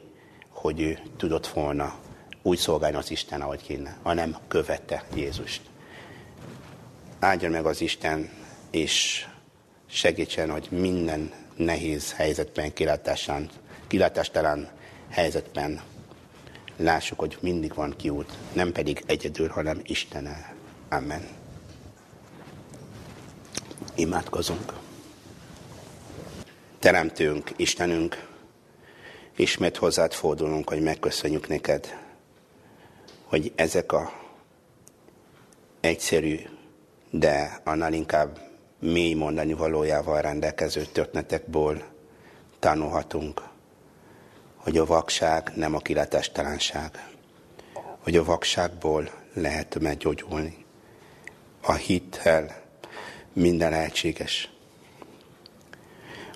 [0.50, 1.96] hogy ő tudott volna
[2.42, 5.62] úgy szolgálni az Isten, ahogy kéne, hanem követte Jézust.
[7.20, 8.30] Áldjon meg az Isten,
[8.72, 9.26] és
[9.86, 13.50] segítsen, hogy minden nehéz helyzetben, kilátásán,
[13.88, 14.70] kilátástalan
[15.10, 15.82] helyzetben
[16.80, 20.54] lássuk, hogy mindig van kiút, nem pedig egyedül, hanem Istennel.
[20.90, 21.28] Amen.
[23.96, 24.74] Imádkozunk.
[26.80, 28.28] Teremtőnk, Istenünk,
[29.36, 31.98] ismét hozzád fordulunk, hogy megköszönjük neked,
[33.24, 34.12] hogy ezek a
[35.80, 36.40] egyszerű,
[37.10, 38.40] de annál inkább
[38.80, 41.84] mély mondani valójával rendelkező történetekből
[42.60, 43.44] tanulhatunk,
[44.60, 47.08] hogy a vakság nem a kilátástalanság,
[48.00, 50.66] hogy a vakságból lehet meggyógyulni.
[51.62, 52.62] A hittel
[53.34, 54.50] minden lehetséges.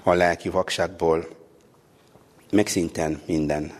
[0.03, 1.27] A lelki vakságból
[2.51, 3.73] megszinten minden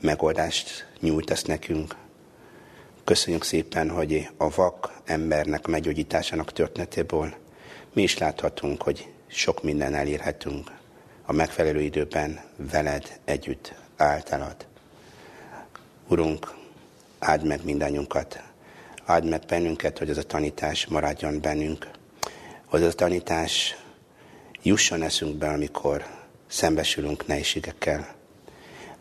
[0.00, 1.96] megoldást nyújtasz nekünk.
[3.04, 7.34] Köszönjük szépen, hogy a vak embernek meggyógyításának történetéből
[7.92, 10.70] mi is láthatunk, hogy sok minden elérhetünk
[11.24, 14.66] a megfelelő időben veled együtt általad.
[16.08, 16.54] Urunk,
[17.18, 18.42] áld meg mindannyiunkat,
[19.04, 21.90] áld meg bennünket, hogy ez a tanítás maradjon bennünk,
[22.64, 23.76] hogy ez a tanítás
[24.62, 26.06] jusson eszünkbe, amikor
[26.46, 28.14] szembesülünk nehézségekkel.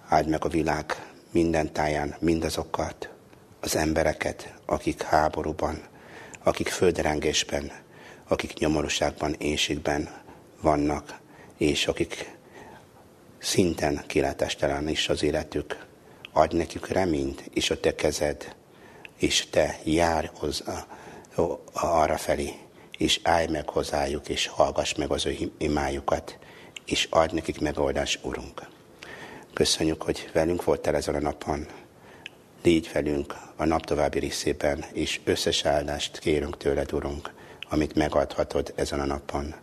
[0.07, 3.09] Áld meg a világ minden táján mindazokat,
[3.59, 5.81] az embereket, akik háborúban,
[6.43, 7.71] akik földrengésben,
[8.27, 10.09] akik nyomorúságban, éjségben
[10.61, 11.19] vannak,
[11.57, 12.37] és akik
[13.39, 15.85] szinten kilátástalan is az életük.
[16.33, 18.55] Adj nekik reményt, és a te kezed,
[19.17, 20.87] és te jár hozzá,
[21.73, 22.53] arra felé,
[22.97, 26.37] és állj meg hozzájuk, és hallgass meg az ő imájukat,
[26.85, 28.67] és adj nekik megoldás, Urunk.
[29.53, 31.67] Köszönjük, hogy velünk voltál ezen a napon.
[32.63, 37.33] Légy velünk a nap további részében, és összes áldást kérünk tőled, Urunk,
[37.69, 39.55] amit megadhatod ezen a napon.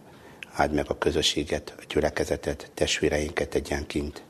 [0.56, 4.22] Áld meg a közösséget, a gyülekezetet, testvéreinket egyenként,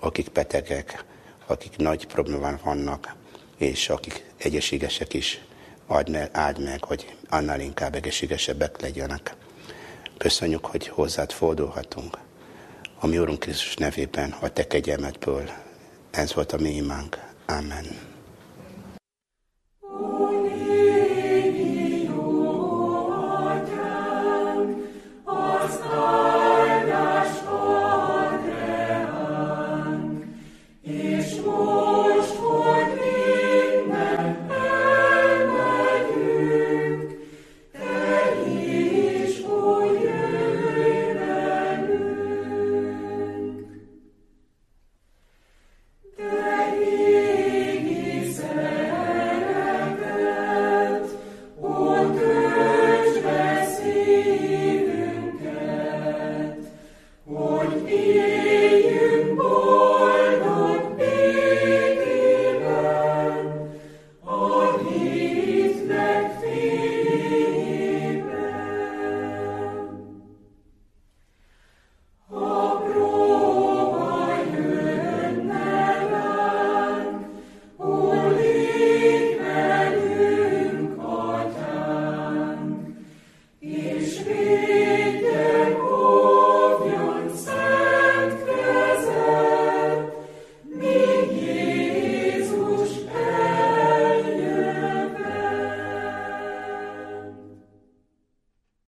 [0.00, 1.04] akik betegek,
[1.46, 3.14] akik nagy problémán vannak,
[3.56, 5.40] és akik egészségesek is.
[5.86, 9.34] Add meg, áld meg, hogy annál inkább egészségesebbek legyenek.
[10.18, 12.18] Köszönjük, hogy hozzád fordulhatunk.
[12.98, 15.50] A mi Úrunk Krisztus nevében, a te kegyelmedből.
[16.10, 17.18] Ez volt a mi imánk.
[17.46, 18.13] Amen.